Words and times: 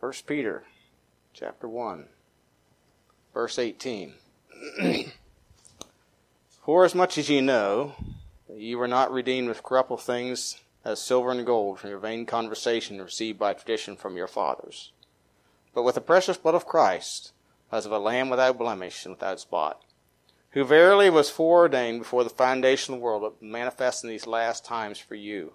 1 0.00 0.12
Peter 0.26 0.64
chapter 1.34 1.68
1, 1.68 2.06
verse 3.34 3.58
18. 3.58 4.14
For 6.64 6.86
as 6.86 6.94
much 6.94 7.18
as 7.18 7.28
ye 7.28 7.42
know 7.42 7.92
that 8.48 8.56
ye 8.56 8.74
were 8.74 8.88
not 8.88 9.12
redeemed 9.12 9.48
with 9.48 9.62
corruptible 9.62 9.98
things 9.98 10.58
as 10.86 11.02
silver 11.02 11.30
and 11.30 11.44
gold 11.44 11.78
from 11.78 11.90
your 11.90 11.98
vain 11.98 12.24
conversation 12.24 12.98
received 12.98 13.38
by 13.38 13.52
tradition 13.52 13.94
from 13.94 14.16
your 14.16 14.26
fathers, 14.26 14.92
but 15.74 15.82
with 15.82 15.96
the 15.96 16.00
precious 16.00 16.38
blood 16.38 16.54
of 16.54 16.64
Christ, 16.64 17.32
as 17.70 17.84
of 17.84 17.92
a 17.92 17.98
lamb 17.98 18.30
without 18.30 18.56
blemish 18.56 19.04
and 19.04 19.16
without 19.16 19.38
spot, 19.38 19.82
who 20.52 20.64
verily 20.64 21.10
was 21.10 21.28
foreordained 21.28 21.98
before 21.98 22.24
the 22.24 22.30
foundation 22.30 22.94
of 22.94 23.00
the 23.00 23.04
world, 23.04 23.20
but 23.20 23.46
manifest 23.46 24.02
in 24.02 24.08
these 24.08 24.26
last 24.26 24.64
times 24.64 24.98
for 24.98 25.14
you, 25.14 25.52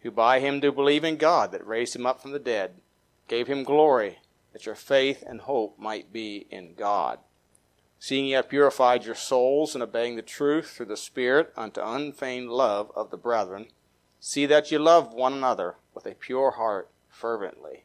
who 0.00 0.10
by 0.10 0.40
him 0.40 0.58
do 0.58 0.72
believe 0.72 1.04
in 1.04 1.16
God 1.16 1.52
that 1.52 1.64
raised 1.64 1.94
him 1.94 2.06
up 2.06 2.20
from 2.20 2.32
the 2.32 2.40
dead 2.40 2.74
gave 3.28 3.46
him 3.46 3.62
glory, 3.62 4.18
that 4.52 4.66
your 4.66 4.74
faith 4.74 5.22
and 5.26 5.42
hope 5.42 5.78
might 5.78 6.12
be 6.12 6.46
in 6.50 6.74
God. 6.74 7.18
Seeing 8.00 8.26
ye 8.26 8.32
have 8.32 8.48
purified 8.48 9.04
your 9.04 9.14
souls 9.14 9.74
in 9.74 9.82
obeying 9.82 10.16
the 10.16 10.22
truth 10.22 10.70
through 10.70 10.86
the 10.86 10.96
Spirit 10.96 11.52
unto 11.56 11.80
unfeigned 11.80 12.50
love 12.50 12.90
of 12.96 13.10
the 13.10 13.16
brethren, 13.16 13.68
see 14.20 14.46
that 14.46 14.70
ye 14.70 14.78
love 14.78 15.12
one 15.12 15.32
another 15.32 15.76
with 15.94 16.06
a 16.06 16.14
pure 16.14 16.52
heart 16.52 16.90
fervently. 17.08 17.84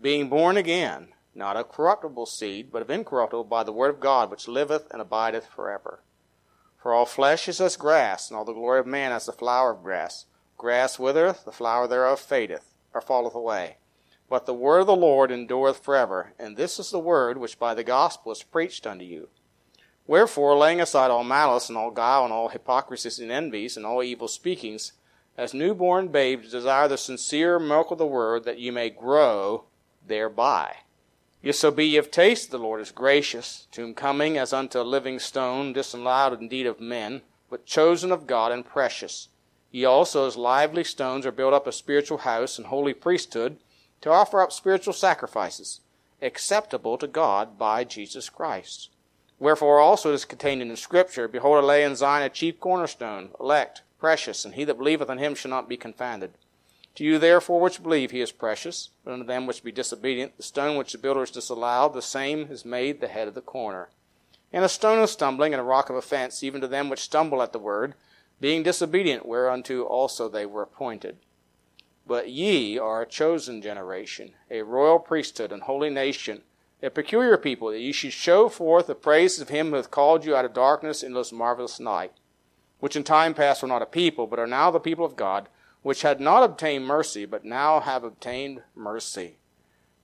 Being 0.00 0.28
born 0.28 0.56
again, 0.56 1.08
not 1.34 1.56
of 1.56 1.68
corruptible 1.68 2.26
seed, 2.26 2.70
but 2.70 2.82
of 2.82 2.90
incorruptible 2.90 3.44
by 3.44 3.64
the 3.64 3.72
word 3.72 3.94
of 3.94 4.00
God, 4.00 4.30
which 4.30 4.48
liveth 4.48 4.86
and 4.90 5.02
abideth 5.02 5.46
forever. 5.46 6.00
For 6.80 6.92
all 6.92 7.06
flesh 7.06 7.48
is 7.48 7.60
as 7.60 7.76
grass, 7.76 8.28
and 8.30 8.36
all 8.36 8.44
the 8.44 8.52
glory 8.52 8.80
of 8.80 8.86
man 8.86 9.10
as 9.10 9.26
the 9.26 9.32
flower 9.32 9.72
of 9.72 9.82
grass. 9.82 10.26
Grass 10.56 10.98
withereth, 10.98 11.44
the 11.44 11.52
flower 11.52 11.88
thereof 11.88 12.20
fadeth, 12.20 12.74
or 12.92 13.00
falleth 13.00 13.34
away. 13.34 13.78
But 14.34 14.46
the 14.46 14.52
word 14.52 14.80
of 14.80 14.88
the 14.88 14.96
Lord 14.96 15.30
endureth 15.30 15.78
forever. 15.78 16.32
And 16.40 16.56
this 16.56 16.80
is 16.80 16.90
the 16.90 16.98
word 16.98 17.38
which 17.38 17.56
by 17.56 17.72
the 17.72 17.84
gospel 17.84 18.32
is 18.32 18.42
preached 18.42 18.84
unto 18.84 19.04
you. 19.04 19.28
Wherefore, 20.08 20.56
laying 20.56 20.80
aside 20.80 21.12
all 21.12 21.22
malice 21.22 21.68
and 21.68 21.78
all 21.78 21.92
guile 21.92 22.24
and 22.24 22.32
all 22.32 22.48
hypocrisies 22.48 23.20
and 23.20 23.30
envies 23.30 23.76
and 23.76 23.86
all 23.86 24.02
evil 24.02 24.26
speakings, 24.26 24.90
as 25.38 25.54
newborn 25.54 26.08
babes 26.08 26.50
desire 26.50 26.88
the 26.88 26.98
sincere 26.98 27.60
milk 27.60 27.92
of 27.92 27.98
the 27.98 28.08
word 28.08 28.42
that 28.42 28.58
ye 28.58 28.72
may 28.72 28.90
grow 28.90 29.66
thereby. 30.04 30.78
Yet 31.40 31.54
so 31.54 31.70
be 31.70 31.86
ye 31.86 31.94
have 31.94 32.10
tasted 32.10 32.50
the 32.50 32.58
Lord 32.58 32.80
is 32.80 32.90
gracious, 32.90 33.68
to 33.70 33.82
whom 33.82 33.94
coming 33.94 34.36
as 34.36 34.52
unto 34.52 34.80
a 34.80 34.82
living 34.82 35.20
stone, 35.20 35.72
disallowed 35.72 36.40
indeed 36.40 36.66
of 36.66 36.80
men, 36.80 37.22
but 37.48 37.66
chosen 37.66 38.10
of 38.10 38.26
God 38.26 38.50
and 38.50 38.66
precious. 38.66 39.28
Ye 39.70 39.84
also 39.84 40.26
as 40.26 40.36
lively 40.36 40.82
stones 40.82 41.24
are 41.24 41.30
built 41.30 41.54
up 41.54 41.68
a 41.68 41.72
spiritual 41.72 42.18
house 42.18 42.58
and 42.58 42.66
holy 42.66 42.94
priesthood, 42.94 43.58
to 44.04 44.10
offer 44.10 44.42
up 44.42 44.52
spiritual 44.52 44.92
sacrifices, 44.92 45.80
acceptable 46.20 46.98
to 46.98 47.06
God 47.06 47.56
by 47.56 47.84
Jesus 47.84 48.28
Christ. 48.28 48.90
Wherefore 49.38 49.80
also 49.80 50.12
is 50.12 50.26
contained 50.26 50.60
in 50.60 50.68
the 50.68 50.76
Scripture, 50.76 51.26
Behold, 51.26 51.64
I 51.64 51.66
lay 51.66 51.84
in 51.84 51.96
Zion 51.96 52.22
a 52.22 52.28
chief 52.28 52.60
cornerstone, 52.60 53.30
elect, 53.40 53.80
precious, 53.98 54.44
and 54.44 54.56
he 54.56 54.64
that 54.64 54.76
believeth 54.76 55.08
on 55.08 55.16
him 55.16 55.34
shall 55.34 55.50
not 55.50 55.70
be 55.70 55.78
confounded. 55.78 56.32
To 56.96 57.04
you 57.04 57.18
therefore 57.18 57.62
which 57.62 57.82
believe 57.82 58.10
he 58.10 58.20
is 58.20 58.30
precious, 58.30 58.90
but 59.06 59.14
unto 59.14 59.24
them 59.24 59.46
which 59.46 59.64
be 59.64 59.72
disobedient, 59.72 60.36
the 60.36 60.42
stone 60.42 60.76
which 60.76 60.92
the 60.92 60.98
builders 60.98 61.30
disallowed, 61.30 61.94
the 61.94 62.02
same 62.02 62.48
is 62.50 62.66
made 62.66 63.00
the 63.00 63.08
head 63.08 63.26
of 63.26 63.34
the 63.34 63.40
corner. 63.40 63.88
And 64.52 64.66
a 64.66 64.68
stone 64.68 65.02
of 65.02 65.08
stumbling 65.08 65.54
and 65.54 65.62
a 65.62 65.64
rock 65.64 65.88
of 65.88 65.96
offense, 65.96 66.44
even 66.44 66.60
to 66.60 66.68
them 66.68 66.90
which 66.90 67.00
stumble 67.00 67.40
at 67.40 67.54
the 67.54 67.58
word, 67.58 67.94
being 68.38 68.62
disobedient, 68.62 69.24
whereunto 69.24 69.80
also 69.84 70.28
they 70.28 70.44
were 70.44 70.60
appointed. 70.60 71.16
But 72.06 72.28
ye 72.28 72.78
are 72.78 73.02
a 73.02 73.06
chosen 73.06 73.62
generation, 73.62 74.34
a 74.50 74.62
royal 74.62 74.98
priesthood, 74.98 75.52
and 75.52 75.62
holy 75.62 75.88
nation, 75.88 76.42
a 76.82 76.90
peculiar 76.90 77.38
people, 77.38 77.70
that 77.70 77.80
ye 77.80 77.92
should 77.92 78.12
show 78.12 78.50
forth 78.50 78.88
the 78.88 78.94
praises 78.94 79.40
of 79.40 79.48
him 79.48 79.70
who 79.70 79.76
hath 79.76 79.90
called 79.90 80.24
you 80.24 80.36
out 80.36 80.44
of 80.44 80.52
darkness 80.52 81.02
into 81.02 81.18
this 81.18 81.32
marvelous 81.32 81.80
night, 81.80 82.12
which 82.78 82.94
in 82.94 83.04
time 83.04 83.32
past 83.32 83.62
were 83.62 83.68
not 83.68 83.80
a 83.80 83.86
people, 83.86 84.26
but 84.26 84.38
are 84.38 84.46
now 84.46 84.70
the 84.70 84.78
people 84.78 85.04
of 85.04 85.16
God, 85.16 85.48
which 85.80 86.02
had 86.02 86.20
not 86.20 86.42
obtained 86.42 86.86
mercy, 86.86 87.24
but 87.24 87.44
now 87.44 87.80
have 87.80 88.04
obtained 88.04 88.62
mercy. 88.74 89.38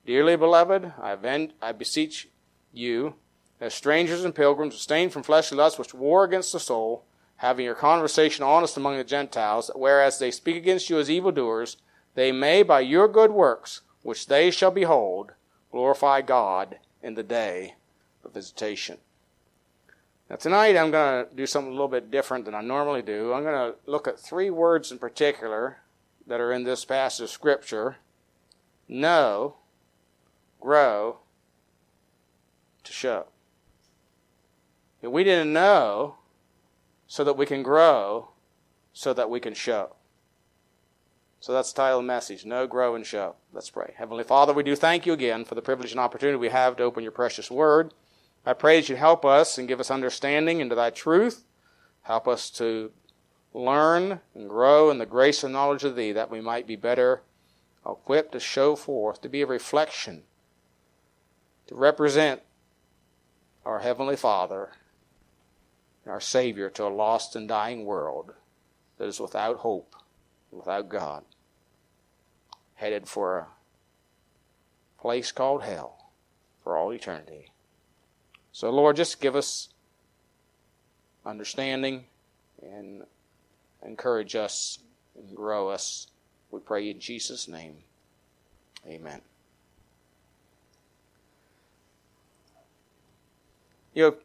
Dearly 0.06 0.36
beloved, 0.36 0.94
I, 1.00 1.48
I 1.60 1.72
beseech 1.72 2.28
you, 2.72 3.14
as 3.60 3.74
strangers 3.74 4.24
and 4.24 4.34
pilgrims, 4.34 4.74
abstain 4.74 5.10
from 5.10 5.22
fleshly 5.22 5.58
lusts 5.58 5.78
which 5.78 5.92
war 5.92 6.24
against 6.24 6.54
the 6.54 6.60
soul, 6.60 7.04
having 7.36 7.66
your 7.66 7.74
conversation 7.74 8.42
honest 8.42 8.78
among 8.78 8.96
the 8.96 9.04
Gentiles, 9.04 9.70
whereas 9.74 10.18
they 10.18 10.30
speak 10.30 10.56
against 10.56 10.88
you 10.88 10.98
as 10.98 11.10
evildoers, 11.10 11.76
they 12.14 12.32
may 12.32 12.62
by 12.62 12.80
your 12.80 13.08
good 13.08 13.30
works, 13.30 13.82
which 14.02 14.26
they 14.26 14.50
shall 14.50 14.70
behold, 14.70 15.32
glorify 15.70 16.22
God 16.22 16.78
in 17.02 17.14
the 17.14 17.22
day 17.22 17.74
of 18.24 18.34
visitation. 18.34 18.98
Now, 20.28 20.36
tonight 20.36 20.76
I'm 20.76 20.90
going 20.90 21.26
to 21.26 21.34
do 21.34 21.46
something 21.46 21.70
a 21.70 21.74
little 21.74 21.88
bit 21.88 22.10
different 22.10 22.44
than 22.44 22.54
I 22.54 22.60
normally 22.60 23.02
do. 23.02 23.32
I'm 23.32 23.42
going 23.42 23.72
to 23.72 23.78
look 23.90 24.06
at 24.06 24.20
three 24.20 24.50
words 24.50 24.92
in 24.92 24.98
particular 24.98 25.78
that 26.26 26.40
are 26.40 26.52
in 26.52 26.64
this 26.64 26.84
passage 26.84 27.24
of 27.24 27.30
Scripture 27.30 27.96
know, 28.88 29.56
grow, 30.60 31.18
to 32.84 32.92
show. 32.92 33.26
If 35.02 35.10
we 35.10 35.24
didn't 35.24 35.52
know 35.52 36.16
so 37.06 37.24
that 37.24 37.36
we 37.36 37.46
can 37.46 37.62
grow, 37.62 38.30
so 38.92 39.12
that 39.14 39.30
we 39.30 39.40
can 39.40 39.54
show. 39.54 39.94
So 41.40 41.54
that's 41.54 41.72
the 41.72 41.78
title 41.78 42.00
of 42.00 42.04
the 42.04 42.08
message 42.08 42.44
Know 42.44 42.66
Grow, 42.66 42.94
and 42.94 43.06
Show. 43.06 43.34
Let's 43.50 43.70
pray. 43.70 43.94
Heavenly 43.96 44.24
Father, 44.24 44.52
we 44.52 44.62
do 44.62 44.76
thank 44.76 45.06
you 45.06 45.14
again 45.14 45.46
for 45.46 45.54
the 45.54 45.62
privilege 45.62 45.90
and 45.90 45.98
opportunity 45.98 46.36
we 46.36 46.50
have 46.50 46.76
to 46.76 46.82
open 46.82 47.02
your 47.02 47.12
precious 47.12 47.50
word. 47.50 47.94
I 48.44 48.52
pray 48.52 48.78
that 48.78 48.90
you 48.90 48.96
help 48.96 49.24
us 49.24 49.56
and 49.56 49.66
give 49.66 49.80
us 49.80 49.90
understanding 49.90 50.60
into 50.60 50.74
thy 50.74 50.90
truth. 50.90 51.44
Help 52.02 52.28
us 52.28 52.50
to 52.50 52.92
learn 53.54 54.20
and 54.34 54.50
grow 54.50 54.90
in 54.90 54.98
the 54.98 55.06
grace 55.06 55.42
and 55.42 55.52
knowledge 55.52 55.82
of 55.82 55.96
thee 55.96 56.12
that 56.12 56.30
we 56.30 56.42
might 56.42 56.66
be 56.66 56.76
better 56.76 57.22
equipped 57.86 58.32
to 58.32 58.40
show 58.40 58.76
forth, 58.76 59.22
to 59.22 59.28
be 59.30 59.40
a 59.40 59.46
reflection, 59.46 60.24
to 61.66 61.74
represent 61.74 62.42
our 63.64 63.78
Heavenly 63.78 64.16
Father, 64.16 64.72
and 66.04 66.12
our 66.12 66.20
Savior 66.20 66.68
to 66.68 66.84
a 66.84 66.88
lost 66.88 67.34
and 67.34 67.48
dying 67.48 67.86
world 67.86 68.34
that 68.98 69.08
is 69.08 69.18
without 69.18 69.58
hope 69.58 69.96
without 70.50 70.88
God, 70.88 71.24
headed 72.74 73.08
for 73.08 73.38
a 73.38 73.46
place 75.00 75.32
called 75.32 75.62
hell 75.62 76.10
for 76.62 76.76
all 76.76 76.92
eternity. 76.92 77.50
So, 78.52 78.70
Lord, 78.70 78.96
just 78.96 79.20
give 79.20 79.36
us 79.36 79.68
understanding 81.24 82.04
and 82.62 83.04
encourage 83.84 84.34
us 84.34 84.78
and 85.16 85.36
grow 85.36 85.68
us. 85.68 86.08
We 86.50 86.60
pray 86.60 86.90
in 86.90 87.00
Jesus' 87.00 87.48
name. 87.48 87.76
Amen. 88.86 89.20
You 93.94 94.02
know, 94.02 94.16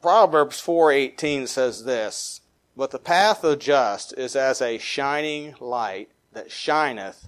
Proverbs 0.00 0.60
4:18 0.60 1.46
says 1.48 1.84
this, 1.84 2.40
but 2.78 2.92
the 2.92 2.98
path 3.00 3.42
of 3.42 3.58
just 3.58 4.16
is 4.16 4.36
as 4.36 4.62
a 4.62 4.78
shining 4.78 5.52
light 5.58 6.08
that 6.32 6.48
shineth 6.48 7.26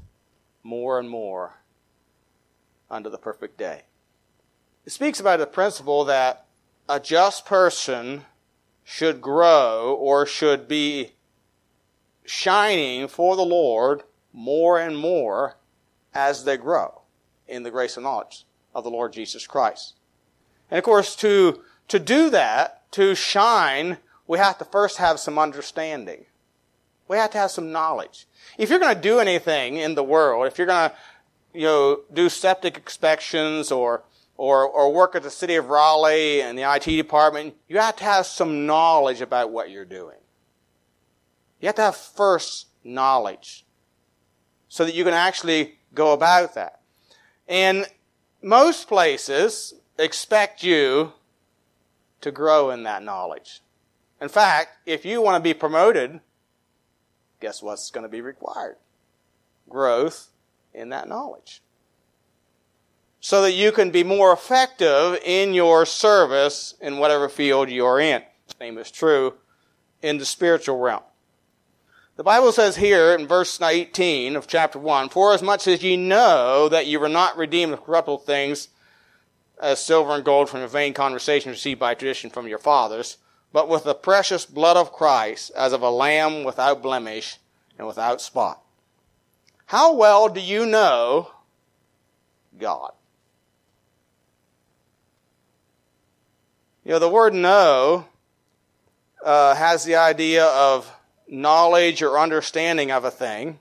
more 0.62 0.97
and 1.00 1.11
more 1.11 1.55
unto 2.88 3.11
the 3.11 3.19
perfect 3.19 3.59
day. 3.59 3.83
It 4.87 4.91
speaks 4.91 5.19
about 5.19 5.41
the 5.41 5.49
principle 5.49 6.05
that 6.05 6.47
a 6.89 7.00
just 7.00 7.44
person 7.44 8.27
should 8.84 9.21
grow 9.21 9.97
or 9.99 10.25
should 10.25 10.69
be 10.69 11.15
shining 12.25 13.09
for 13.09 13.34
the 13.34 13.43
Lord 13.43 14.05
more 14.33 14.78
and 14.78 14.97
more 14.97 15.56
as 16.15 16.44
they 16.44 16.59
grow 16.59 17.03
in 17.48 17.65
the 17.65 17.72
grace 17.72 17.97
and 17.97 18.04
knowledge 18.04 18.45
of 18.72 18.84
the 18.84 18.91
Lord 18.91 19.13
Jesus 19.13 19.48
Christ. 19.48 19.95
And 20.71 20.78
of 20.78 20.84
course, 20.84 21.16
to, 21.16 21.60
to 21.89 21.98
do 21.98 22.30
that, 22.30 22.89
to 22.92 23.16
shine 23.16 23.98
we 24.30 24.38
have 24.38 24.59
to 24.59 24.65
first 24.65 24.98
have 24.98 25.18
some 25.18 25.41
understanding. 25.41 26.24
We 27.09 27.16
have 27.16 27.32
to 27.32 27.38
have 27.38 27.50
some 27.50 27.72
knowledge. 27.72 28.28
If 28.56 28.71
you're 28.71 28.78
going 28.78 28.94
to 28.94 29.00
do 29.00 29.18
anything 29.18 29.74
in 29.74 29.97
the 29.97 30.04
world, 30.04 30.47
if 30.47 30.56
you're 30.56 30.68
going 30.68 30.91
to, 30.91 30.97
you 31.53 31.65
know, 31.65 32.00
do 32.15 32.28
septic 32.28 32.77
inspections 32.77 33.72
or, 33.72 34.04
or, 34.36 34.65
or 34.65 34.92
work 34.92 35.16
at 35.16 35.24
the 35.24 35.30
city 35.30 35.56
of 35.56 35.68
Raleigh 35.68 36.42
and 36.42 36.56
the 36.56 36.62
IT 36.62 36.84
department, 36.84 37.56
you 37.66 37.78
have 37.78 37.97
to 37.97 38.04
have 38.04 38.24
some 38.24 38.66
knowledge 38.66 39.21
about 39.21 39.50
what 39.50 39.68
you're 39.68 39.84
doing. 39.84 40.18
You 41.60 41.66
have 41.66 41.74
to 41.74 41.83
have 41.83 41.97
first 41.97 42.68
knowledge 42.84 43.66
so 44.68 44.84
that 44.84 44.94
you 44.94 45.03
can 45.03 45.12
actually 45.12 45.80
go 45.92 46.12
about 46.12 46.54
that. 46.54 46.83
And 47.48 47.84
most 48.44 48.86
places 48.86 49.74
expect 49.98 50.62
you 50.62 51.15
to 52.21 52.30
grow 52.30 52.71
in 52.71 52.84
that 52.84 53.03
knowledge. 53.03 53.60
In 54.21 54.28
fact, 54.28 54.78
if 54.87 55.05
you 55.05 55.22
want 55.22 55.37
to 55.37 55.49
be 55.49 55.55
promoted, 55.55 56.21
guess 57.41 57.63
what's 57.63 57.91
going 57.91 58.03
to 58.03 58.09
be 58.09 58.21
required? 58.21 58.77
Growth 59.69 60.28
in 60.75 60.91
that 60.91 61.09
knowledge. 61.09 61.63
so 63.21 63.43
that 63.43 63.53
you 63.53 63.71
can 63.71 63.91
be 63.91 64.03
more 64.03 64.33
effective 64.33 65.19
in 65.25 65.53
your 65.53 65.84
service 65.84 66.75
in 66.81 66.97
whatever 66.97 67.28
field 67.28 67.69
you're 67.69 68.01
in. 68.01 68.22
The 68.49 68.55
same 68.59 68.78
is 68.78 68.91
true 68.91 69.34
in 70.01 70.17
the 70.17 70.25
spiritual 70.25 70.78
realm. 70.78 71.03
The 72.17 72.25
Bible 72.25 72.53
says 72.53 72.77
here 72.77 73.15
in 73.15 73.27
verse 73.27 73.61
18 73.61 74.37
of 74.37 74.47
chapter 74.47 74.78
1, 74.78 75.11
For 75.11 75.33
as 75.33 75.43
much 75.43 75.69
as 75.69 75.83
ye 75.83 75.97
know 75.97 76.69
that 76.69 76.87
ye 76.87 76.97
were 76.97 77.09
not 77.09 77.37
redeemed 77.37 77.72
with 77.72 77.84
corruptible 77.84 78.19
things, 78.19 78.69
as 79.61 79.84
silver 79.84 80.13
and 80.13 80.25
gold 80.25 80.49
from 80.49 80.61
your 80.61 80.69
vain 80.69 80.95
conversation 80.95 81.51
received 81.51 81.78
by 81.78 81.95
tradition 81.95 82.31
from 82.31 82.49
your 82.49 82.59
fathers, 82.59 83.19
but 83.52 83.68
with 83.68 83.84
the 83.84 83.94
precious 83.94 84.47
blood 84.47 84.76
of 84.76 84.92
Christ, 84.92 85.50
as 85.56 85.72
of 85.72 85.82
a 85.82 85.91
lamb 85.91 86.44
without 86.44 86.82
blemish 86.82 87.38
and 87.78 87.86
without 87.86 88.20
spot. 88.20 88.60
How 89.66 89.94
well 89.94 90.28
do 90.28 90.41
you 90.41 90.66
know 90.66 91.30
God? 92.58 92.92
You 96.84 96.92
know, 96.92 96.98
the 96.98 97.08
word 97.08 97.34
know 97.34 98.06
uh, 99.24 99.54
has 99.54 99.84
the 99.84 99.97
idea 99.97 100.47
of 100.47 100.91
knowledge 101.28 102.02
or 102.02 102.18
understanding 102.18 102.91
of 102.91 103.04
a 103.04 103.10
thing. 103.10 103.60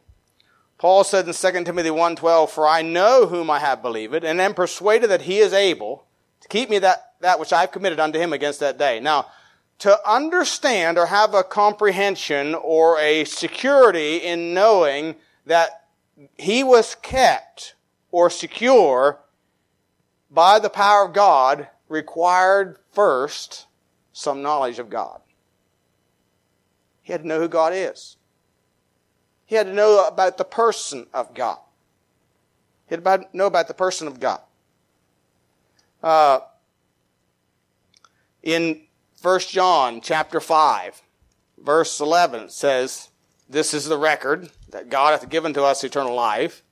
Paul 0.77 1.03
said 1.03 1.27
in 1.27 1.33
2 1.33 1.63
Timothy 1.65 1.89
1.12, 1.89 2.49
For 2.49 2.67
I 2.67 2.81
know 2.81 3.27
whom 3.27 3.49
I 3.49 3.59
have 3.59 3.81
believed, 3.81 4.23
and 4.23 4.39
am 4.39 4.53
persuaded 4.53 5.09
that 5.09 5.23
he 5.23 5.39
is 5.39 5.53
able 5.53 6.05
to 6.41 6.47
keep 6.47 6.69
me 6.69 6.79
that, 6.79 7.13
that 7.19 7.39
which 7.39 7.51
I 7.51 7.61
have 7.61 7.71
committed 7.71 7.99
unto 7.99 8.17
him 8.17 8.31
against 8.31 8.61
that 8.61 8.77
day. 8.77 8.99
Now, 8.99 9.27
to 9.79 10.09
understand 10.09 10.97
or 10.97 11.07
have 11.07 11.33
a 11.33 11.43
comprehension 11.43 12.53
or 12.53 12.99
a 12.99 13.23
security 13.23 14.17
in 14.17 14.53
knowing 14.53 15.15
that 15.45 15.87
he 16.37 16.63
was 16.63 16.95
kept 16.95 17.75
or 18.11 18.29
secure 18.29 19.19
by 20.29 20.59
the 20.59 20.69
power 20.69 21.05
of 21.05 21.13
God 21.13 21.67
required 21.87 22.77
first 22.91 23.67
some 24.11 24.41
knowledge 24.41 24.79
of 24.79 24.89
God. 24.89 25.21
He 27.01 27.13
had 27.13 27.21
to 27.21 27.27
know 27.27 27.39
who 27.39 27.47
God 27.47 27.73
is. 27.73 28.17
He 29.45 29.55
had 29.55 29.67
to 29.67 29.73
know 29.73 30.05
about 30.05 30.37
the 30.37 30.43
person 30.43 31.07
of 31.13 31.33
God. 31.33 31.57
He 32.87 32.95
had 32.95 33.03
to 33.03 33.25
know 33.33 33.47
about 33.47 33.67
the 33.67 33.73
person 33.73 34.07
of 34.07 34.19
God. 34.19 34.41
Uh, 36.03 36.39
in 38.43 38.81
1 39.21 39.39
John 39.41 39.99
chapter 39.99 40.39
5, 40.39 41.01
verse 41.57 41.99
11 41.99 42.47
says, 42.47 43.09
This 43.49 43.73
is 43.73 43.83
the 43.83 43.97
record 43.97 44.49
that 44.69 44.89
God 44.89 45.11
hath 45.11 45.29
given 45.29 45.53
to 45.55 45.63
us 45.63 45.83
eternal 45.83 46.15
life. 46.15 46.63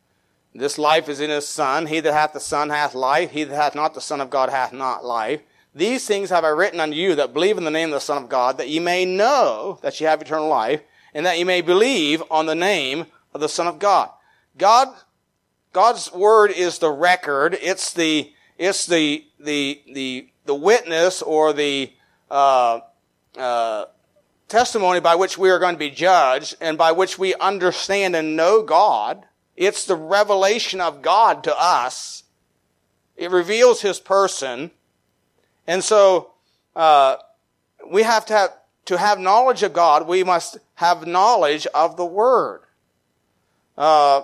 This 0.56 0.78
life 0.78 1.10
is 1.10 1.20
in 1.20 1.30
his 1.30 1.46
Son. 1.46 1.88
He 1.88 2.00
that 2.00 2.14
hath 2.14 2.32
the 2.32 2.40
Son 2.40 2.70
hath 2.70 2.96
life. 2.96 3.32
He 3.32 3.44
that 3.44 3.54
hath 3.54 3.76
not 3.76 3.94
the 3.94 4.00
Son 4.00 4.22
of 4.22 4.30
God 4.30 4.50
hath 4.50 4.72
not 4.72 5.04
life. 5.04 5.42
These 5.76 6.08
things 6.08 6.30
have 6.30 6.46
I 6.46 6.50
written 6.50 6.80
unto 6.80 6.96
you 6.96 7.16
that 7.16 7.34
believe 7.34 7.58
in 7.58 7.66
the 7.66 7.70
name 7.70 7.90
of 7.90 7.96
the 7.96 8.00
Son 8.00 8.24
of 8.24 8.30
God, 8.30 8.58
that 8.60 8.70
ye 8.70 8.80
may 8.80 9.04
know 9.04 9.80
that 9.82 10.00
ye 10.00 10.08
have 10.08 10.22
eternal 10.22 10.48
life, 10.48 10.82
and 11.14 11.26
that 11.26 11.38
ye 11.38 11.44
may 11.44 11.60
believe 11.60 12.24
on 12.32 12.46
the 12.46 12.56
name 12.56 13.08
of 13.34 13.42
the 13.42 13.50
Son 13.50 13.68
of 13.68 13.78
God. 13.78 14.10
God, 14.58 14.88
God's 15.74 16.14
word 16.14 16.52
is 16.52 16.80
the 16.80 16.92
record. 16.92 17.58
It's 17.62 17.92
the, 17.92 18.32
it's 18.58 18.86
the, 18.86 19.26
the, 19.38 19.82
the, 19.94 20.30
the 20.46 20.56
witness 20.56 21.22
or 21.22 21.52
the, 21.52 21.92
uh, 22.30 22.80
uh, 23.38 23.86
testimony 24.48 25.00
by 25.00 25.16
which 25.16 25.38
we 25.38 25.50
are 25.50 25.60
going 25.60 25.76
to 25.76 25.80
be 25.80 25.92
judged 25.92 26.56
and 26.62 26.78
by 26.78 26.92
which 26.92 27.20
we 27.20 27.34
understand 27.36 28.16
and 28.16 28.36
know 28.36 28.64
God. 28.64 29.26
It's 29.56 29.86
the 29.86 29.96
revelation 29.96 30.82
of 30.82 31.02
God 31.02 31.44
to 31.46 31.56
us. 31.60 32.24
It 33.16 33.32
reveals 33.32 33.82
His 33.82 34.00
person. 34.00 34.72
And 35.66 35.84
so, 35.84 36.32
uh, 36.76 37.18
we 37.92 38.04
have 38.04 38.26
to 38.28 38.34
have, 38.34 38.54
to 38.86 38.98
have 38.98 39.20
knowledge 39.20 39.64
of 39.64 39.74
God, 39.74 40.08
we 40.08 40.24
must 40.24 40.58
have 40.76 41.08
knowledge 41.08 41.66
of 41.74 41.98
the 41.98 42.06
Word. 42.06 42.62
Uh, 43.78 44.22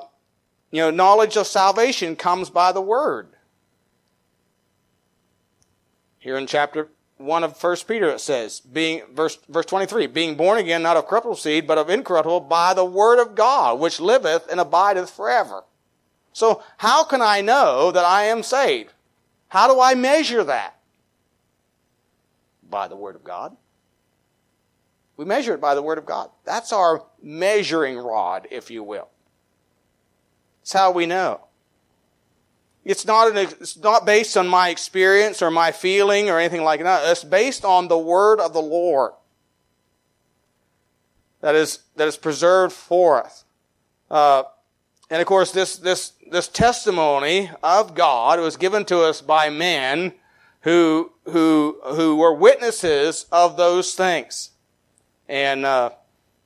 you 0.71 0.81
know, 0.81 0.91
knowledge 0.91 1.37
of 1.37 1.47
salvation 1.47 2.15
comes 2.15 2.49
by 2.49 2.71
the 2.71 2.81
Word. 2.81 3.27
Here 6.19 6.37
in 6.37 6.47
chapter 6.47 6.89
1 7.17 7.43
of 7.43 7.57
First 7.57 7.87
Peter 7.87 8.09
it 8.09 8.19
says, 8.19 8.59
being, 8.59 9.01
verse, 9.13 9.37
verse 9.47 9.65
23, 9.65 10.07
being 10.07 10.35
born 10.35 10.57
again 10.57 10.83
not 10.83 10.97
of 10.97 11.07
corruptible 11.07 11.35
seed, 11.35 11.67
but 11.67 11.77
of 11.77 11.89
incorruptible 11.89 12.41
by 12.41 12.73
the 12.73 12.85
Word 12.85 13.21
of 13.21 13.35
God, 13.35 13.79
which 13.79 13.99
liveth 13.99 14.47
and 14.49 14.59
abideth 14.59 15.09
forever. 15.09 15.63
So 16.33 16.63
how 16.77 17.03
can 17.03 17.21
I 17.21 17.41
know 17.41 17.91
that 17.91 18.05
I 18.05 18.23
am 18.23 18.43
saved? 18.43 18.93
How 19.49 19.71
do 19.71 19.79
I 19.79 19.93
measure 19.93 20.43
that? 20.43 20.79
by 22.73 22.87
the 22.87 22.95
Word 22.95 23.15
of 23.15 23.23
God. 23.23 23.55
We 25.15 25.25
measure 25.25 25.53
it 25.53 25.61
by 25.61 25.75
the 25.75 25.83
Word 25.83 25.99
of 25.99 26.07
God. 26.07 26.31
That's 26.43 26.73
our 26.73 27.05
measuring 27.21 27.97
rod, 27.97 28.47
if 28.49 28.71
you 28.71 28.83
will. 28.83 29.09
It's 30.63 30.73
how 30.73 30.91
we 30.91 31.05
know. 31.05 31.41
It's 32.85 33.05
not, 33.05 33.31
an, 33.31 33.37
it's 33.37 33.77
not 33.77 34.05
based 34.05 34.35
on 34.35 34.47
my 34.47 34.69
experience 34.69 35.41
or 35.41 35.49
my 35.49 35.71
feeling 35.71 36.29
or 36.29 36.39
anything 36.39 36.63
like 36.63 36.81
that. 36.83 37.09
It's 37.09 37.23
based 37.23 37.63
on 37.63 37.87
the 37.87 37.97
Word 37.97 38.39
of 38.39 38.53
the 38.53 38.61
Lord 38.61 39.13
that 41.41 41.55
is, 41.55 41.79
that 41.95 42.07
is 42.07 42.17
preserved 42.17 42.73
for 42.73 43.23
us. 43.23 43.45
Uh, 44.11 44.43
and 45.09 45.21
of 45.21 45.27
course, 45.27 45.51
this, 45.51 45.77
this, 45.77 46.13
this 46.29 46.47
testimony 46.47 47.51
of 47.61 47.95
God 47.95 48.39
was 48.39 48.57
given 48.57 48.83
to 48.85 49.01
us 49.01 49.21
by 49.21 49.49
men 49.49 50.13
who 50.63 51.11
who 51.25 51.77
who 51.83 52.15
were 52.15 52.33
witnesses 52.33 53.25
of 53.31 53.57
those 53.57 53.95
things, 53.95 54.51
and 55.27 55.65
uh, 55.65 55.91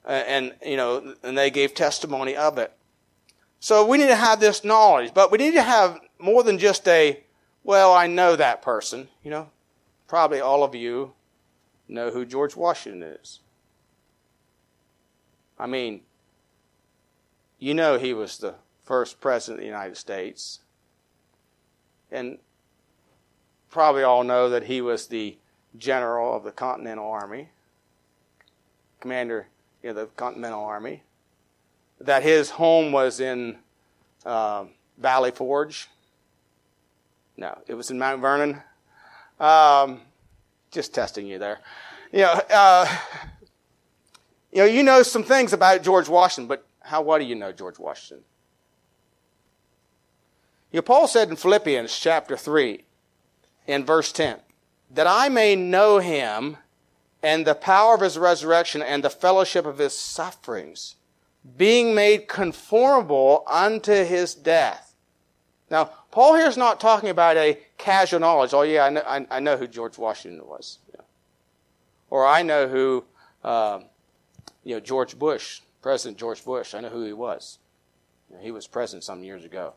and 0.05 0.55
you 0.65 0.75
know, 0.75 1.13
and 1.23 1.37
they 1.37 1.51
gave 1.51 1.73
testimony 1.73 2.35
of 2.35 2.57
it. 2.57 2.73
So 3.59 3.85
we 3.85 3.97
need 3.97 4.07
to 4.07 4.15
have 4.15 4.39
this 4.39 4.63
knowledge, 4.63 5.13
but 5.13 5.31
we 5.31 5.37
need 5.37 5.53
to 5.53 5.61
have 5.61 5.99
more 6.19 6.43
than 6.43 6.57
just 6.57 6.87
a, 6.87 7.21
well, 7.63 7.93
I 7.93 8.07
know 8.07 8.35
that 8.35 8.61
person. 8.61 9.07
You 9.23 9.31
know, 9.31 9.49
probably 10.07 10.39
all 10.39 10.63
of 10.63 10.75
you 10.75 11.13
know 11.87 12.11
who 12.11 12.25
George 12.25 12.55
Washington 12.55 13.03
is. 13.03 13.39
I 15.59 15.65
mean, 15.65 16.01
you 17.59 17.73
know 17.73 17.97
he 17.97 18.13
was 18.13 18.37
the 18.37 18.55
first 18.83 19.19
president 19.19 19.59
of 19.59 19.61
the 19.61 19.67
United 19.67 19.97
States. 19.97 20.59
And 22.11 22.37
probably 23.69 24.03
all 24.03 24.23
know 24.23 24.49
that 24.49 24.63
he 24.63 24.81
was 24.81 25.07
the 25.07 25.37
general 25.77 26.35
of 26.35 26.43
the 26.43 26.51
Continental 26.51 27.09
Army, 27.09 27.49
commander 28.99 29.47
of 29.83 29.95
the 29.95 30.05
Continental 30.15 30.63
Army, 30.63 31.03
that 31.99 32.23
his 32.23 32.51
home 32.51 32.91
was 32.91 33.19
in 33.19 33.57
uh, 34.25 34.65
Valley 34.97 35.31
Forge. 35.31 35.89
No, 37.37 37.57
it 37.67 37.75
was 37.75 37.91
in 37.91 37.99
Mount 37.99 38.21
Vernon. 38.21 38.61
Um, 39.39 40.01
just 40.71 40.93
testing 40.93 41.27
you 41.27 41.39
there. 41.39 41.59
You 42.11 42.21
know, 42.21 42.41
uh, 42.49 42.97
you 44.51 44.59
know, 44.59 44.65
you 44.65 44.83
know 44.83 45.03
some 45.03 45.23
things 45.23 45.53
about 45.53 45.83
George 45.83 46.09
Washington, 46.09 46.47
but 46.47 46.65
how 46.81 47.01
well 47.01 47.19
do 47.19 47.25
you 47.25 47.35
know 47.35 47.51
George 47.51 47.79
Washington? 47.79 48.25
You 50.71 50.77
know, 50.77 50.81
Paul 50.81 51.07
said 51.07 51.29
in 51.29 51.35
Philippians 51.35 51.97
chapter 51.97 52.35
3, 52.35 52.83
in 53.67 53.85
verse 53.85 54.11
10 54.11 54.39
that 54.89 55.05
I 55.07 55.27
may 55.27 55.55
know 55.55 55.99
him 55.99 56.57
and 57.21 57.45
the 57.45 57.55
power 57.55 57.95
of 57.95 58.01
his 58.01 58.17
resurrection 58.17 58.81
and 58.81 59.03
the 59.03 59.09
fellowship 59.09 59.65
of 59.65 59.79
his 59.79 59.97
sufferings, 59.97 60.95
being 61.57 61.93
made 61.93 62.27
conformable 62.29 63.43
unto 63.47 64.05
his 64.05 64.33
death. 64.33 64.86
Now, 65.69 65.91
Paul 66.11 66.35
here 66.35 66.47
is 66.47 66.57
not 66.57 66.79
talking 66.79 67.09
about 67.09 67.35
a 67.37 67.59
casual 67.77 68.19
knowledge. 68.19 68.53
Oh, 68.53 68.61
yeah, 68.61 68.85
I 68.85 68.89
know, 68.89 69.03
I, 69.05 69.27
I 69.29 69.39
know 69.39 69.57
who 69.57 69.67
George 69.67 69.97
Washington 69.97 70.47
was. 70.47 70.79
Yeah. 70.93 71.01
Or 72.09 72.25
I 72.25 72.41
know 72.41 72.67
who, 72.67 73.03
um, 73.43 73.85
you 74.63 74.75
know, 74.75 74.79
George 74.79 75.19
Bush, 75.19 75.61
President 75.81 76.17
George 76.17 76.43
Bush, 76.43 76.73
I 76.73 76.79
know 76.79 76.89
who 76.89 77.03
he 77.03 77.13
was. 77.13 77.59
You 78.29 78.37
know, 78.37 78.41
he 78.41 78.51
was 78.51 78.67
president 78.67 79.03
some 79.03 79.23
years 79.23 79.43
ago. 79.43 79.73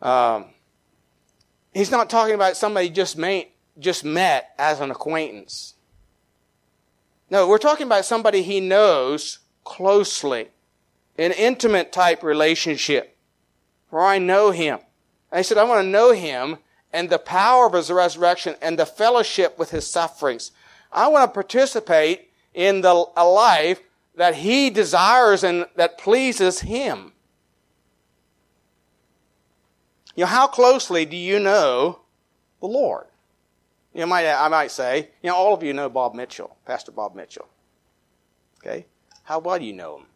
Um, 0.00 0.46
he's 1.72 1.90
not 1.90 2.10
talking 2.10 2.34
about 2.34 2.56
somebody 2.56 2.90
just, 2.90 3.18
just 3.78 4.04
met 4.04 4.54
as 4.58 4.80
an 4.80 4.90
acquaintance. 4.90 5.74
No, 7.30 7.48
we're 7.48 7.58
talking 7.58 7.86
about 7.86 8.04
somebody 8.04 8.42
he 8.42 8.60
knows 8.60 9.38
closely, 9.64 10.48
an 11.18 11.32
intimate 11.32 11.92
type 11.92 12.22
relationship, 12.22 13.16
where 13.90 14.02
I 14.02 14.18
know 14.18 14.50
him. 14.50 14.78
And 15.30 15.38
he 15.38 15.42
said, 15.42 15.58
I 15.58 15.64
want 15.64 15.84
to 15.84 15.88
know 15.88 16.12
him 16.12 16.58
and 16.92 17.10
the 17.10 17.18
power 17.18 17.66
of 17.66 17.72
his 17.72 17.90
resurrection 17.90 18.54
and 18.62 18.78
the 18.78 18.86
fellowship 18.86 19.58
with 19.58 19.70
his 19.70 19.86
sufferings. 19.86 20.52
I 20.92 21.08
want 21.08 21.28
to 21.28 21.34
participate 21.34 22.30
in 22.54 22.82
the, 22.82 23.06
a 23.16 23.26
life 23.26 23.80
that 24.16 24.36
he 24.36 24.70
desires 24.70 25.42
and 25.42 25.66
that 25.74 25.98
pleases 25.98 26.60
him. 26.60 27.12
You 30.14 30.22
know, 30.22 30.28
how 30.28 30.46
closely 30.46 31.04
do 31.04 31.16
you 31.16 31.40
know 31.40 32.00
the 32.60 32.68
Lord? 32.68 33.06
You 33.92 34.06
might, 34.06 34.28
I 34.28 34.48
might 34.48 34.70
say, 34.70 35.10
you 35.22 35.30
know, 35.30 35.36
all 35.36 35.54
of 35.54 35.62
you 35.62 35.72
know 35.72 35.88
Bob 35.88 36.14
Mitchell, 36.14 36.56
Pastor 36.64 36.92
Bob 36.92 37.14
Mitchell. 37.14 37.48
Okay? 38.60 38.86
How 39.24 39.40
well 39.40 39.58
do 39.58 39.64
you 39.64 39.72
know 39.72 39.98
him? 39.98 40.06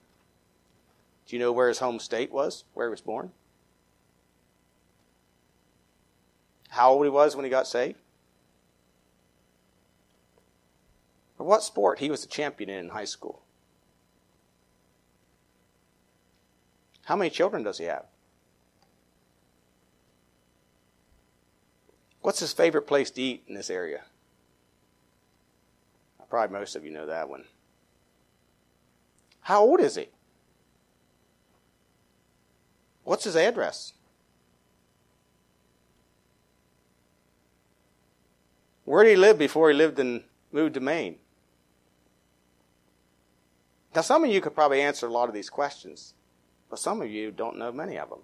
Do 1.29 1.37
you 1.37 1.41
know 1.41 1.53
where 1.53 1.69
his 1.69 1.79
home 1.79 2.01
state 2.01 2.33
was, 2.33 2.65
where 2.73 2.89
he 2.89 2.91
was 2.91 3.03
born? 3.03 3.31
How 6.71 6.91
old 6.91 7.05
he 7.05 7.11
was 7.11 7.37
when 7.37 7.45
he 7.45 7.51
got 7.51 7.67
saved? 7.67 7.99
Or 11.39 11.47
what 11.47 11.63
sport 11.63 11.99
he 11.99 12.11
was 12.11 12.25
a 12.25 12.29
champion 12.29 12.71
in 12.71 12.87
in 12.87 12.89
high 12.91 13.05
school? 13.05 13.43
How 17.05 17.15
many 17.15 17.31
children 17.31 17.63
does 17.63 17.79
he 17.79 17.85
have? 17.85 18.07
What's 22.23 22.41
his 22.41 22.53
favorite 22.53 22.87
place 22.87 23.11
to 23.13 23.23
eat 23.23 23.45
in 23.47 23.55
this 23.55 23.71
area? 23.71 24.03
Probably 26.29 26.59
most 26.59 26.77
of 26.77 26.85
you 26.85 26.91
know 26.91 27.07
that 27.07 27.29
one. 27.29 27.45
How 29.41 29.63
old 29.63 29.81
is 29.81 29.97
he? 29.97 30.09
What's 33.09 33.25
his 33.25 33.37
address? 33.37 33.95
Where 38.85 39.03
did 39.03 39.11
he 39.13 39.17
live 39.17 39.39
before 39.39 39.71
he 39.71 39.75
lived 39.75 39.99
and 39.99 40.25
moved 40.53 40.75
to 40.75 40.81
Maine? 40.81 41.17
Now, 43.95 44.03
some 44.03 44.25
of 44.25 44.31
you 44.31 44.43
could 44.43 44.55
probably 44.55 44.83
answer 44.83 45.07
a 45.07 45.11
lot 45.11 45.31
of 45.31 45.35
these 45.35 45.49
questions, 45.49 46.13
but 46.69 46.79
some 46.79 47.01
of 47.01 47.09
you 47.09 47.31
don't 47.31 47.57
know 47.57 47.73
many 47.73 47.99
of 47.99 48.11
them. 48.11 48.21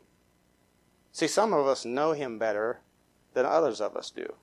See, 1.13 1.29
some 1.29 1.55
of 1.55 1.67
us 1.67 1.87
know 1.87 2.13
him 2.13 2.39
better 2.39 2.81
than 3.33 3.47
others 3.47 3.81
of 3.81 3.97
us 3.97 4.11
do. 4.11 4.35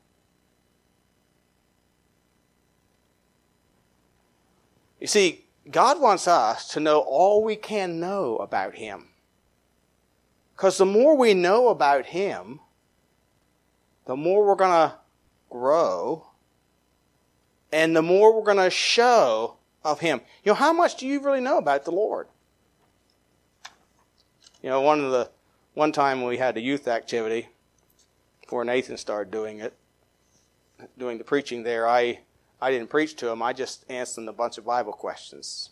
You 5.00 5.06
see, 5.06 5.46
God 5.70 6.02
wants 6.02 6.28
us 6.28 6.68
to 6.70 6.80
know 6.80 6.98
all 7.00 7.44
we 7.44 7.56
can 7.56 8.00
know 8.00 8.38
about 8.38 8.76
Him. 8.76 9.11
Because 10.62 10.78
the 10.78 10.86
more 10.86 11.18
we 11.18 11.34
know 11.34 11.70
about 11.70 12.06
Him, 12.06 12.60
the 14.06 14.16
more 14.16 14.46
we're 14.46 14.54
going 14.54 14.90
to 14.90 14.96
grow 15.50 16.28
and 17.72 17.96
the 17.96 18.04
more 18.04 18.32
we're 18.32 18.46
going 18.46 18.64
to 18.64 18.70
show 18.70 19.56
of 19.84 20.02
Him. 20.02 20.22
You 20.44 20.52
know, 20.52 20.54
how 20.54 20.72
much 20.72 20.98
do 20.98 21.08
you 21.08 21.20
really 21.20 21.42
know 21.42 21.58
about 21.58 21.84
the 21.84 21.90
Lord? 21.90 22.28
You 24.62 24.70
know, 24.70 24.82
one 24.82 25.04
of 25.04 25.10
the, 25.10 25.32
one 25.74 25.92
time 25.92 26.24
we 26.24 26.38
had 26.38 26.56
a 26.58 26.62
youth 26.62 26.88
activity, 26.88 27.50
before 28.42 28.64
Nathan 28.64 28.98
started 28.98 29.32
doing 29.32 29.62
it, 29.62 29.74
doing 30.96 31.18
the 31.18 31.24
preaching 31.24 31.64
there, 31.64 31.88
I, 31.88 32.20
I 32.62 32.70
didn't 32.70 32.92
preach 32.92 33.16
to 33.16 33.26
them. 33.26 33.42
I 33.42 33.54
just 33.54 33.84
answered 33.90 34.22
them 34.22 34.28
a 34.28 34.34
bunch 34.34 34.60
of 34.60 34.66
Bible 34.66 34.94
questions, 34.94 35.72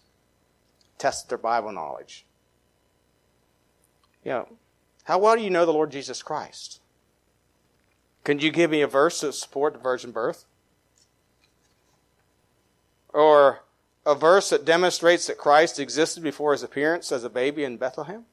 tested 0.97 1.29
their 1.29 1.37
Bible 1.37 1.71
knowledge. 1.71 2.25
You 4.23 4.31
know, 4.31 4.47
how 5.09 5.17
well 5.17 5.35
do 5.35 5.41
you 5.41 5.49
know 5.49 5.65
the 5.65 5.73
Lord 5.73 5.91
Jesus 5.91 6.23
Christ? 6.23 6.79
Can 8.23 8.39
you 8.39 8.49
give 8.49 8.71
me 8.71 8.81
a 8.81 8.87
verse 8.87 9.19
to 9.19 9.33
support 9.33 9.83
virgin 9.83 10.11
birth? 10.11 10.45
Or 13.13 13.63
a 14.05 14.15
verse 14.15 14.49
that 14.51 14.63
demonstrates 14.63 15.27
that 15.27 15.37
Christ 15.37 15.79
existed 15.79 16.23
before 16.23 16.53
his 16.53 16.63
appearance 16.63 17.11
as 17.11 17.25
a 17.25 17.29
baby 17.29 17.65
in 17.65 17.75
Bethlehem? 17.75 18.23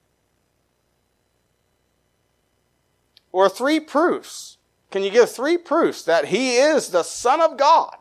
or 3.37 3.50
three 3.50 3.78
proofs. 3.78 4.56
Can 4.90 5.02
you 5.02 5.11
give 5.11 5.30
three 5.30 5.59
proofs 5.59 6.02
that 6.04 6.25
he 6.25 6.56
is 6.56 6.88
the 6.88 7.02
Son 7.02 7.38
of 7.42 7.59
God? 7.59 7.95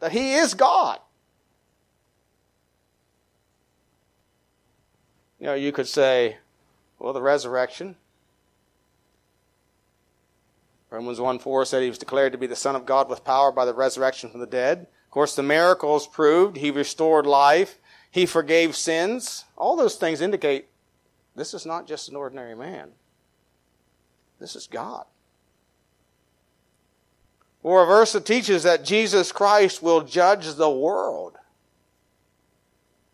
That 0.00 0.10
he 0.10 0.34
is 0.34 0.54
God? 0.54 0.98
You 5.38 5.46
know, 5.46 5.54
you 5.54 5.70
could 5.70 5.86
say, 5.86 6.38
well, 6.98 7.12
the 7.12 7.22
resurrection. 7.22 7.96
Romans 10.90 11.20
1 11.20 11.38
4 11.38 11.64
said 11.64 11.82
he 11.82 11.88
was 11.88 11.98
declared 11.98 12.32
to 12.32 12.38
be 12.38 12.46
the 12.46 12.56
Son 12.56 12.74
of 12.74 12.86
God 12.86 13.08
with 13.08 13.24
power 13.24 13.52
by 13.52 13.64
the 13.64 13.74
resurrection 13.74 14.30
from 14.30 14.40
the 14.40 14.46
dead. 14.46 14.86
Of 15.06 15.10
course, 15.10 15.34
the 15.34 15.42
miracles 15.42 16.06
proved 16.06 16.56
he 16.56 16.70
restored 16.70 17.26
life, 17.26 17.78
he 18.10 18.26
forgave 18.26 18.74
sins. 18.74 19.44
All 19.56 19.76
those 19.76 19.96
things 19.96 20.20
indicate 20.20 20.66
this 21.36 21.54
is 21.54 21.64
not 21.64 21.86
just 21.86 22.08
an 22.08 22.16
ordinary 22.16 22.56
man. 22.56 22.90
This 24.40 24.56
is 24.56 24.66
God. 24.66 25.04
Or 27.62 27.82
a 27.82 27.86
verse 27.86 28.12
that 28.12 28.24
teaches 28.24 28.62
that 28.64 28.84
Jesus 28.84 29.32
Christ 29.32 29.82
will 29.82 30.02
judge 30.02 30.54
the 30.54 30.70
world. 30.70 31.37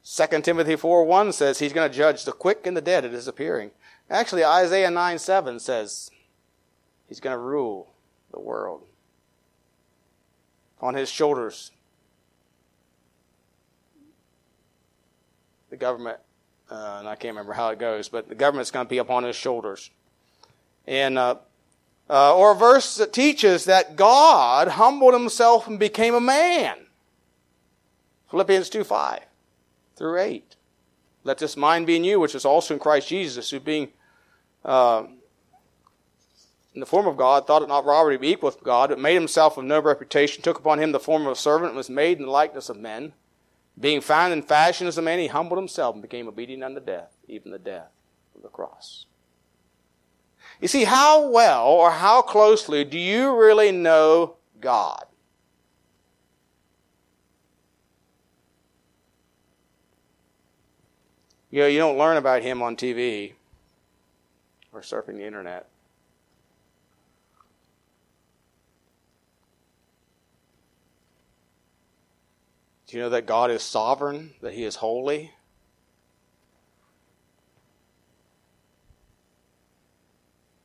2 0.04 0.42
Timothy 0.42 0.76
4 0.76 1.04
1 1.04 1.32
says 1.32 1.58
he's 1.58 1.73
going 1.73 1.90
to 1.90 1.96
judge 1.96 2.25
the 2.25 2.32
quick 2.32 2.66
and 2.66 2.76
the 2.76 2.82
dead 2.82 3.04
at 3.04 3.12
his 3.12 3.26
appearing. 3.26 3.70
Actually, 4.11 4.44
Isaiah 4.44 4.90
9 4.90 5.18
7 5.18 5.58
says 5.58 6.11
he's 7.08 7.20
going 7.20 7.34
to 7.34 7.38
rule 7.38 7.92
the 8.30 8.40
world. 8.40 8.82
On 10.80 10.94
his 10.94 11.08
shoulders, 11.08 11.70
the 15.70 15.76
government, 15.78 16.18
uh, 16.70 16.96
and 16.99 17.08
I 17.08 17.14
can't 17.14 17.32
remember 17.32 17.54
how 17.54 17.70
it 17.70 17.78
goes, 17.78 18.11
but 18.11 18.28
the 18.28 18.34
government's 18.34 18.70
going 18.70 18.84
to 18.84 18.90
be 18.90 18.99
upon 18.99 19.25
his 19.25 19.37
shoulders. 19.37 19.90
And, 20.87 21.16
uh, 21.16 21.37
uh, 22.11 22.37
or 22.37 22.52
a 22.52 22.54
verse 22.54 22.96
that 22.96 23.14
teaches 23.14 23.64
that 23.64 23.96
God 23.96 24.68
humbled 24.68 25.14
himself 25.14 25.66
and 25.66 25.78
became 25.78 26.14
a 26.14 26.20
man. 26.20 26.76
Philippians 28.28 28.68
2 28.68 28.84
5 28.84 29.20
through 29.96 30.18
8. 30.18 30.56
Let 31.24 31.38
this 31.38 31.56
mind 31.56 31.86
be 31.86 31.96
in 31.96 32.04
you, 32.04 32.20
which 32.20 32.34
is 32.34 32.44
also 32.44 32.74
in 32.74 32.80
Christ 32.80 33.08
Jesus, 33.08 33.50
who 33.50 33.60
being 33.60 33.88
uh, 34.64 35.04
in 36.74 36.80
the 36.80 36.86
form 36.86 37.06
of 37.06 37.16
God, 37.16 37.46
thought 37.46 37.62
it 37.62 37.68
not 37.68 37.84
robbery 37.84 38.16
to 38.16 38.20
be 38.20 38.30
equal 38.30 38.48
with 38.48 38.62
God, 38.62 38.90
but 38.90 38.98
made 38.98 39.14
himself 39.14 39.56
of 39.56 39.64
no 39.64 39.80
reputation, 39.80 40.42
took 40.42 40.58
upon 40.58 40.80
him 40.80 40.92
the 40.92 41.00
form 41.00 41.26
of 41.26 41.32
a 41.32 41.36
servant, 41.36 41.68
and 41.68 41.76
was 41.76 41.88
made 41.88 42.18
in 42.18 42.24
the 42.24 42.30
likeness 42.30 42.68
of 42.68 42.76
men. 42.76 43.12
Being 43.78 44.00
found 44.00 44.32
in 44.32 44.42
fashion 44.42 44.86
as 44.86 44.98
a 44.98 45.02
man, 45.02 45.18
he 45.18 45.28
humbled 45.28 45.58
himself 45.58 45.94
and 45.94 46.02
became 46.02 46.28
obedient 46.28 46.64
unto 46.64 46.80
death, 46.80 47.16
even 47.28 47.52
the 47.52 47.58
death 47.58 47.90
of 48.34 48.42
the 48.42 48.48
cross. 48.48 49.06
You 50.60 50.68
see, 50.68 50.84
how 50.84 51.28
well 51.28 51.66
or 51.66 51.90
how 51.92 52.22
closely 52.22 52.84
do 52.84 52.98
you 52.98 53.36
really 53.36 53.72
know 53.72 54.36
God? 54.60 55.04
You 61.54 61.61
know, 61.61 61.66
you 61.68 61.78
don't 61.78 61.96
learn 61.96 62.16
about 62.16 62.42
Him 62.42 62.62
on 62.62 62.75
TV 62.75 63.34
or 64.73 64.80
surfing 64.80 65.18
the 65.18 65.25
internet. 65.25 65.68
Do 72.88 72.96
you 72.96 73.04
know 73.04 73.11
that 73.11 73.26
God 73.26 73.52
is 73.52 73.62
sovereign, 73.62 74.32
that 74.40 74.54
He 74.54 74.64
is 74.64 74.75
holy? 74.75 75.30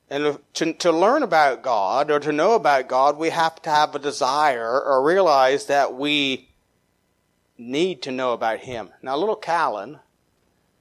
And 0.09 0.39
to, 0.55 0.73
to 0.73 0.91
learn 0.91 1.21
about 1.21 1.61
God 1.61 2.09
or 2.09 2.19
to 2.19 2.31
know 2.31 2.55
about 2.55 2.87
God, 2.87 3.15
we 3.15 3.29
have 3.29 3.61
to 3.61 3.69
have 3.69 3.93
a 3.93 3.99
desire 3.99 4.81
or 4.81 5.05
realize 5.05 5.67
that 5.67 5.93
we 5.93 6.49
need 7.59 8.01
to 8.01 8.11
know 8.11 8.33
about 8.33 8.61
Him. 8.61 8.89
Now, 9.03 9.15
little 9.17 9.35
Callan, 9.35 9.99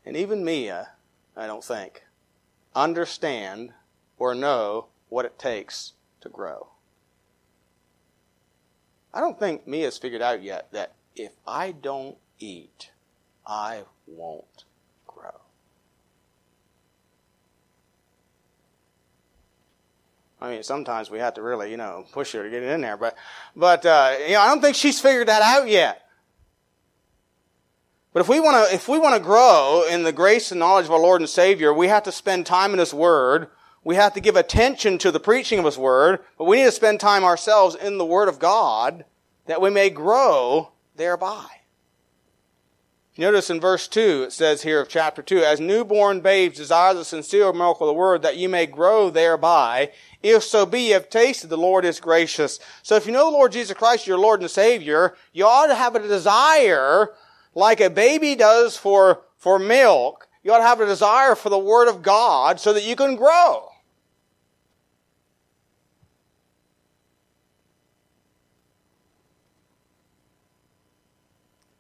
and 0.09 0.17
even 0.17 0.43
Mia, 0.43 0.89
I 1.37 1.47
don't 1.47 1.63
think, 1.63 2.05
understand 2.75 3.75
or 4.19 4.35
know 4.35 4.87
what 5.11 5.27
it 5.27 5.39
takes 5.39 5.93
to 6.23 6.31
grow. 6.31 6.69
I 9.13 9.21
don't 9.21 9.39
think 9.39 9.67
Mia's 9.67 9.99
figured 9.99 10.23
out 10.23 10.43
yet 10.43 10.73
that 10.73 10.95
if 11.15 11.33
I 11.47 11.73
don't 11.73 12.17
eat, 12.39 12.91
I 13.47 13.83
won't 14.07 14.65
grow. 15.07 15.43
I 20.41 20.53
mean, 20.53 20.63
sometimes 20.63 21.11
we 21.11 21.19
have 21.19 21.35
to 21.35 21.43
really, 21.43 21.71
you 21.71 21.77
know, 21.77 22.07
push 22.13 22.33
her 22.33 22.43
to 22.43 22.49
get 22.49 22.63
it 22.63 22.71
in 22.71 22.81
there. 22.81 22.97
But, 22.97 23.15
but 23.55 23.85
uh, 23.85 24.15
you 24.27 24.33
know, 24.33 24.41
I 24.41 24.47
don't 24.47 24.63
think 24.63 24.75
she's 24.75 25.01
figured 25.01 25.29
that 25.29 25.43
out 25.43 25.69
yet. 25.69 26.08
But 28.19 28.23
if 28.23 28.31
we 28.31 28.41
want 28.41 28.69
to, 28.69 28.75
if 28.75 28.89
we 28.89 28.99
want 28.99 29.15
to 29.15 29.23
grow 29.23 29.85
in 29.89 30.03
the 30.03 30.11
grace 30.11 30.51
and 30.51 30.59
knowledge 30.59 30.87
of 30.87 30.91
our 30.91 30.99
Lord 30.99 31.21
and 31.21 31.31
Savior, 31.31 31.73
we 31.73 31.87
have 31.87 32.03
to 32.03 32.11
spend 32.11 32.47
time 32.47 32.73
in 32.73 32.81
His 32.81 32.93
Word. 32.93 33.47
We 33.85 33.95
have 33.95 34.13
to 34.15 34.21
give 34.21 34.35
attention 34.35 34.99
to 34.99 35.13
the 35.13 35.21
preaching 35.21 35.61
of 35.61 35.65
His 35.65 35.79
Word. 35.79 36.19
But 36.37 36.47
we 36.47 36.57
need 36.57 36.65
to 36.65 36.73
spend 36.73 36.99
time 36.99 37.23
ourselves 37.23 37.77
in 37.77 37.97
the 37.97 38.05
Word 38.05 38.29
of 38.29 38.41
God 38.41 39.05
that 39.47 39.61
we 39.61 39.71
may 39.71 39.89
grow 39.89 40.73
thereby. 40.97 41.47
Notice 43.17 43.51
in 43.51 43.61
verse 43.61 43.87
2, 43.87 44.25
it 44.25 44.33
says 44.33 44.63
here 44.63 44.81
of 44.81 44.89
chapter 44.89 45.23
2, 45.23 45.39
as 45.39 45.61
newborn 45.61 46.21
babes 46.21 46.57
desire 46.57 46.95
the 46.95 47.05
sincere 47.05 47.53
milk 47.53 47.81
of 47.81 47.87
the 47.87 47.93
word 47.93 48.23
that 48.23 48.37
you 48.37 48.49
may 48.49 48.67
grow 48.67 49.11
thereby, 49.11 49.93
if 50.25 50.43
so 50.43 50.67
be 50.67 50.89
you 50.89 50.95
have 50.95 51.09
tasted 51.09 51.51
the 51.51 51.57
Lord 51.57 51.85
is 51.85 52.01
gracious. 52.01 52.59
So 52.83 52.97
if 52.97 53.07
you 53.07 53.13
know 53.13 53.31
the 53.31 53.37
Lord 53.37 53.53
Jesus 53.53 53.77
Christ, 53.77 54.09
your 54.09 54.19
Lord 54.19 54.41
and 54.41 54.51
Savior, 54.51 55.15
you 55.33 55.47
ought 55.47 55.69
to 55.69 55.75
have 55.77 55.95
a 55.95 56.01
desire 56.01 57.13
like 57.59 57.81
a 57.81 57.91
baby 57.91 58.37
does 58.37 58.77
for, 58.77 59.23
for 59.37 59.59
milk. 59.59 60.29
You 60.45 60.53
ought 60.53 60.59
to 60.59 60.63
have 60.63 60.81
a 60.81 60.87
desire 60.87 61.35
for 61.35 61.51
the 61.51 61.59
Word 61.59 61.89
of 61.89 62.03
God 62.03 62.61
so 62.61 62.73
that 62.73 62.85
you 62.85 62.95
can 62.95 63.17
grow. 63.17 63.69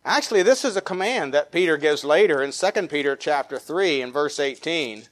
Actually, 0.05 0.43
this 0.43 0.65
is 0.65 0.77
a 0.77 0.81
command 0.81 1.33
that 1.33 1.53
Peter 1.53 1.77
gives 1.77 2.03
later 2.03 2.43
in 2.43 2.51
2 2.51 2.89
Peter 2.89 3.15
chapter 3.15 3.59
3 3.59 4.03
and 4.03 4.13
verse 4.13 4.41
18. 4.41 5.05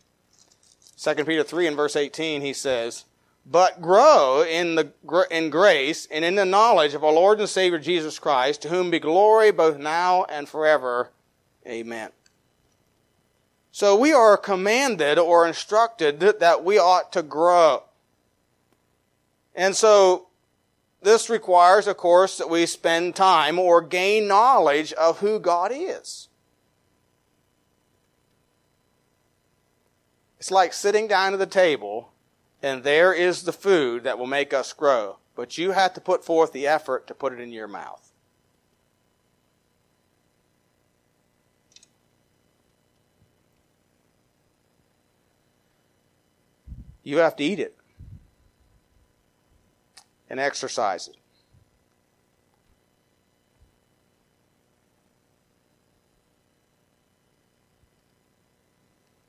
2 0.96 1.14
Peter 1.24 1.44
3 1.44 1.66
and 1.68 1.76
verse 1.76 1.94
18, 1.94 2.40
he 2.40 2.52
says, 2.52 3.04
But 3.48 3.80
grow 3.80 4.42
in, 4.42 4.74
the, 4.74 4.92
in 5.30 5.50
grace 5.50 6.08
and 6.10 6.24
in 6.24 6.34
the 6.34 6.44
knowledge 6.44 6.94
of 6.94 7.04
our 7.04 7.12
Lord 7.12 7.38
and 7.38 7.48
Savior 7.48 7.78
Jesus 7.78 8.18
Christ, 8.18 8.62
to 8.62 8.68
whom 8.68 8.90
be 8.90 8.98
glory 8.98 9.52
both 9.52 9.78
now 9.78 10.24
and 10.24 10.48
forever. 10.48 11.10
Amen. 11.64 12.10
So 13.70 13.94
we 13.94 14.12
are 14.12 14.36
commanded 14.36 15.18
or 15.18 15.46
instructed 15.46 16.18
that 16.20 16.64
we 16.64 16.78
ought 16.78 17.12
to 17.12 17.22
grow. 17.22 17.84
And 19.54 19.76
so 19.76 20.28
this 21.02 21.30
requires, 21.30 21.86
of 21.86 21.96
course, 21.96 22.38
that 22.38 22.50
we 22.50 22.66
spend 22.66 23.14
time 23.14 23.58
or 23.58 23.80
gain 23.80 24.26
knowledge 24.26 24.92
of 24.94 25.20
who 25.20 25.38
God 25.38 25.70
is. 25.72 26.28
It's 30.38 30.50
like 30.50 30.72
sitting 30.72 31.06
down 31.06 31.32
at 31.32 31.38
the 31.38 31.46
table 31.46 32.12
and 32.62 32.84
there 32.84 33.12
is 33.12 33.42
the 33.42 33.52
food 33.52 34.04
that 34.04 34.18
will 34.18 34.26
make 34.26 34.52
us 34.52 34.72
grow, 34.72 35.18
but 35.34 35.58
you 35.58 35.72
have 35.72 35.94
to 35.94 36.00
put 36.00 36.24
forth 36.24 36.52
the 36.52 36.66
effort 36.66 37.06
to 37.06 37.14
put 37.14 37.32
it 37.32 37.40
in 37.40 37.52
your 37.52 37.68
mouth. 37.68 38.12
You 47.02 47.18
have 47.18 47.36
to 47.36 47.44
eat 47.44 47.60
it 47.60 47.76
and 50.28 50.40
exercise 50.40 51.06
it. 51.06 51.16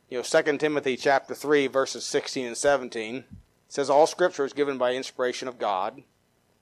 You 0.09 0.17
know, 0.17 0.23
2 0.23 0.57
Timothy 0.57 0.95
chapter 0.95 1.35
3, 1.35 1.67
verses 1.67 2.05
16 2.05 2.47
and 2.47 2.57
17 2.57 3.25
says, 3.67 3.89
All 3.89 4.07
scripture 4.07 4.45
is 4.45 4.53
given 4.53 4.77
by 4.77 4.93
inspiration 4.93 5.47
of 5.47 5.59
God 5.59 6.03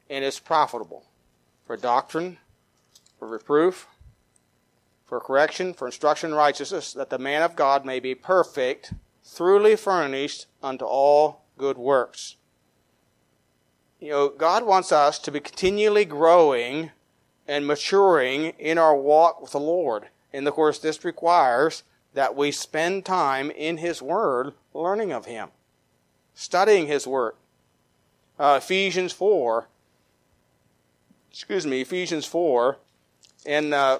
and 0.10 0.25
is 0.25 0.40
profitable 0.40 1.06
for 1.66 1.78
doctrine, 1.78 2.38
for 3.20 3.28
reproof, 3.28 3.88
for 5.06 5.20
correction, 5.20 5.74
for 5.74 5.88
instruction 5.88 6.32
in 6.32 6.36
righteousness, 6.36 6.94
that 6.94 7.10
the 7.10 7.20
man 7.20 7.44
of 7.44 7.56
God 7.56 7.86
may 7.86 8.00
be 8.00 8.16
perfect, 8.16 8.94
thoroughly 9.24 9.75
furnished 9.75 10.48
unto 10.64 10.86
all 10.86 11.44
good 11.58 11.78
works 11.78 12.38
you 14.06 14.12
know, 14.12 14.30
God 14.30 14.66
wants 14.66 14.92
us 14.92 15.18
to 15.20 15.32
be 15.32 15.40
continually 15.40 16.06
growing 16.06 16.92
and 17.48 17.66
maturing 17.66 18.54
in 18.60 18.78
our 18.78 18.96
walk 18.96 19.42
with 19.42 19.52
the 19.52 19.60
Lord. 19.60 20.10
And 20.32 20.48
of 20.48 20.54
course, 20.54 20.78
this 20.78 21.04
requires 21.04 21.82
that 22.15 22.36
we 22.36 22.50
spend 22.51 23.05
time 23.05 23.51
in 23.51 23.77
His 23.77 24.01
Word 24.01 24.53
learning 24.74 25.12
of 25.12 25.25
Him, 25.25 25.50
studying 26.34 26.87
His 26.87 27.05
Word. 27.05 27.33
Uh, 28.40 28.59
Ephesians 28.61 29.13
4, 29.13 29.68
excuse 31.29 31.68
me, 31.68 31.81
Ephesians 31.81 32.25
4, 32.25 32.77
in 33.46 33.74
uh, 33.74 34.00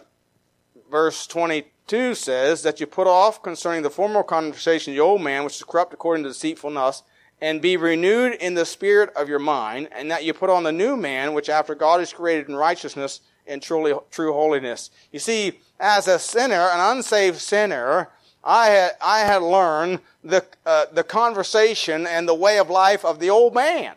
verse 0.89 1.27
22 1.27 2.15
says 2.15 2.63
that 2.63 2.79
you 2.79 2.87
put 2.87 3.05
off 3.05 3.43
concerning 3.43 3.83
the 3.83 3.89
former 3.89 4.23
conversation 4.23 4.93
the 4.93 4.99
old 4.99 5.21
man, 5.21 5.43
which 5.43 5.57
is 5.57 5.63
corrupt 5.63 5.93
according 5.93 6.23
to 6.23 6.29
deceitfulness, 6.29 7.03
and 7.41 7.61
be 7.61 7.75
renewed 7.75 8.33
in 8.35 8.53
the 8.53 8.65
spirit 8.65 9.09
of 9.15 9.27
your 9.27 9.39
mind, 9.39 9.89
and 9.91 10.09
that 10.09 10.23
you 10.23 10.33
put 10.33 10.49
on 10.49 10.63
the 10.63 10.71
new 10.71 10.95
man, 10.95 11.33
which 11.33 11.49
after 11.49 11.75
God 11.75 11.99
is 11.99 12.13
created 12.13 12.47
in 12.47 12.55
righteousness 12.55 13.19
and 13.45 13.61
truly 13.61 13.93
true 14.09 14.31
holiness. 14.31 14.89
You 15.11 15.19
see, 15.19 15.59
as 15.79 16.07
a 16.07 16.19
sinner, 16.19 16.69
an 16.69 16.97
unsaved 16.97 17.39
sinner, 17.39 18.09
I 18.43 18.67
had, 18.67 18.91
I 19.01 19.19
had 19.19 19.41
learned 19.41 19.99
the, 20.23 20.45
uh, 20.65 20.85
the 20.93 21.03
conversation 21.03 22.05
and 22.05 22.27
the 22.27 22.35
way 22.35 22.59
of 22.59 22.69
life 22.69 23.03
of 23.03 23.19
the 23.19 23.29
old 23.29 23.53
man. 23.53 23.95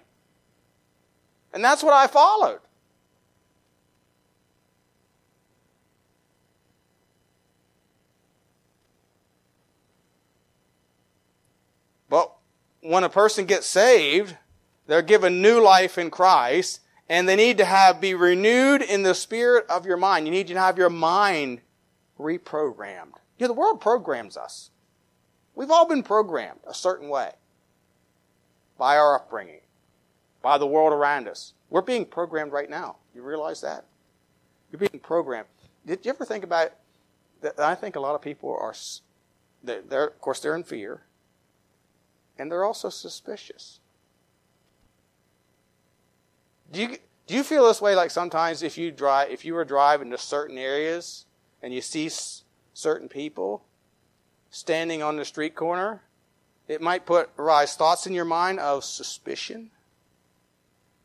And 1.53 1.64
that's 1.64 1.83
what 1.83 1.93
I 1.93 2.07
followed. 2.07 2.61
But 12.09 12.33
when 12.81 13.05
a 13.05 13.11
person 13.11 13.45
gets 13.45 13.67
saved, 13.67 14.35
they're 14.87 15.03
given 15.03 15.43
new 15.43 15.61
life 15.61 15.99
in 15.99 16.11
Christ, 16.11 16.81
and 17.09 17.29
they 17.29 17.37
need 17.37 17.59
to 17.59 17.64
have 17.67 18.01
be 18.01 18.14
renewed 18.14 18.81
in 18.81 19.03
the 19.03 19.14
spirit 19.14 19.67
of 19.69 19.85
your 19.85 19.99
mind. 19.99 20.27
You 20.27 20.33
need 20.33 20.49
to 20.49 20.55
have 20.55 20.79
your 20.79 20.88
mind 20.88 21.61
reprogrammed. 22.19 23.15
You 23.39 23.47
know, 23.47 23.49
the 23.49 23.61
world 23.61 23.81
programs 23.81 24.37
us. 24.37 24.71
We've 25.55 25.71
all 25.71 25.87
been 25.87 26.03
programmed 26.03 26.61
a 26.67 26.75
certain 26.75 27.09
way 27.09 27.33
by 28.77 28.97
our 28.97 29.17
upbringing, 29.17 29.61
by 30.43 30.59
the 30.59 30.67
world 30.67 30.93
around 30.93 31.29
us. 31.29 31.55
We're 31.71 31.83
being 31.83 32.05
programmed 32.05 32.53
right 32.53 32.71
now. 32.71 32.97
You 33.15 33.23
realize 33.23 33.61
that? 33.63 33.85
You're 34.71 34.79
being 34.79 35.01
programmed. 35.01 35.49
Did 35.87 36.05
you 36.05 36.11
ever 36.11 36.25
think 36.25 36.45
about 36.45 36.73
that? 37.41 37.59
I 37.59 37.75
think 37.75 37.97
a 37.97 38.01
lot 38.01 38.15
of 38.15 38.23
people 38.23 38.51
are, 38.51 38.75
they're, 39.63 40.07
of 40.07 40.21
course, 40.21 40.41
they're 40.41 40.55
in 40.55 40.65
fear 40.65 41.03
and 42.39 42.51
they're 42.51 42.65
also 42.65 42.89
suspicious. 42.89 43.81
Do 46.71 46.81
you, 46.81 46.97
do 47.27 47.35
you 47.35 47.43
feel 47.43 47.67
this 47.67 47.81
way 47.81 47.95
like 47.95 48.11
sometimes 48.11 48.63
if 48.63 48.79
you 48.79 48.91
drive 48.91 49.31
if 49.31 49.45
you 49.45 49.55
were 49.55 49.65
driving 49.65 50.11
to 50.11 50.19
certain 50.19 50.59
areas 50.59 51.27
and 51.62 51.73
you 51.73 51.81
see 51.81 52.11
certain 52.75 53.09
people 53.09 53.64
standing 54.51 55.03
on 55.03 55.16
the 55.16 55.25
street 55.25 55.55
corner, 55.55 56.03
it 56.66 56.81
might 56.81 57.07
put 57.07 57.31
arise 57.38 57.75
thoughts 57.75 58.07
in 58.07 58.12
your 58.12 58.25
mind 58.25 58.61
of 58.61 58.85
suspicion. 58.85 59.71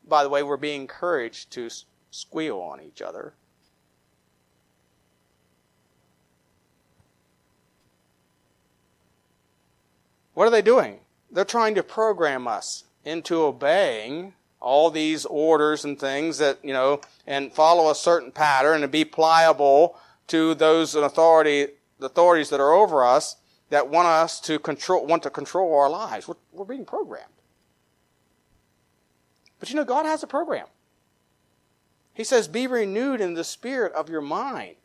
By 0.06 0.22
the 0.22 0.28
way, 0.28 0.42
we're 0.42 0.56
being 0.56 0.82
encouraged 0.82 1.50
to 1.52 1.70
squeal 2.10 2.58
on 2.58 2.80
each 2.80 3.00
other. 3.00 3.34
What 10.34 10.46
are 10.46 10.50
they 10.50 10.62
doing? 10.62 11.00
they're 11.34 11.44
trying 11.44 11.74
to 11.74 11.82
program 11.82 12.46
us 12.46 12.84
into 13.04 13.42
obeying 13.42 14.32
all 14.60 14.90
these 14.90 15.26
orders 15.26 15.84
and 15.84 15.98
things 15.98 16.38
that, 16.38 16.58
you 16.62 16.72
know, 16.72 17.00
and 17.26 17.52
follow 17.52 17.90
a 17.90 17.94
certain 17.94 18.30
pattern 18.30 18.82
and 18.82 18.90
be 18.90 19.04
pliable 19.04 19.98
to 20.28 20.54
those 20.54 20.94
authority, 20.94 21.68
the 21.98 22.06
authorities 22.06 22.50
that 22.50 22.60
are 22.60 22.72
over 22.72 23.04
us 23.04 23.36
that 23.70 23.88
want 23.88 24.06
us 24.06 24.40
to 24.40 24.58
control, 24.58 25.06
want 25.06 25.22
to 25.22 25.30
control 25.30 25.74
our 25.74 25.90
lives. 25.90 26.28
We're, 26.28 26.34
we're 26.52 26.64
being 26.64 26.84
programmed. 26.84 27.32
But 29.58 29.70
you 29.70 29.76
know, 29.76 29.84
God 29.84 30.06
has 30.06 30.22
a 30.22 30.26
program. 30.26 30.66
He 32.12 32.24
says, 32.24 32.46
be 32.46 32.66
renewed 32.66 33.20
in 33.20 33.34
the 33.34 33.44
spirit 33.44 33.92
of 33.94 34.08
your 34.08 34.20
mind 34.20 34.76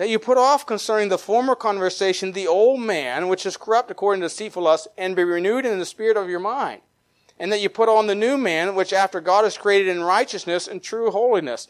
that 0.00 0.08
you 0.08 0.18
put 0.18 0.38
off 0.38 0.64
concerning 0.64 1.10
the 1.10 1.18
former 1.18 1.54
conversation 1.54 2.32
the 2.32 2.46
old 2.46 2.80
man, 2.80 3.28
which 3.28 3.44
is 3.44 3.58
corrupt 3.58 3.90
according 3.90 4.22
to 4.22 4.28
deceitful 4.28 4.62
lust, 4.62 4.88
and 4.96 5.14
be 5.14 5.22
renewed 5.22 5.66
in 5.66 5.78
the 5.78 5.84
spirit 5.84 6.16
of 6.16 6.26
your 6.26 6.40
mind. 6.40 6.80
And 7.38 7.52
that 7.52 7.60
you 7.60 7.68
put 7.68 7.90
on 7.90 8.06
the 8.06 8.14
new 8.14 8.38
man, 8.38 8.74
which 8.74 8.94
after 8.94 9.20
God 9.20 9.44
is 9.44 9.58
created 9.58 9.88
in 9.88 10.02
righteousness 10.02 10.66
and 10.66 10.82
true 10.82 11.10
holiness. 11.10 11.68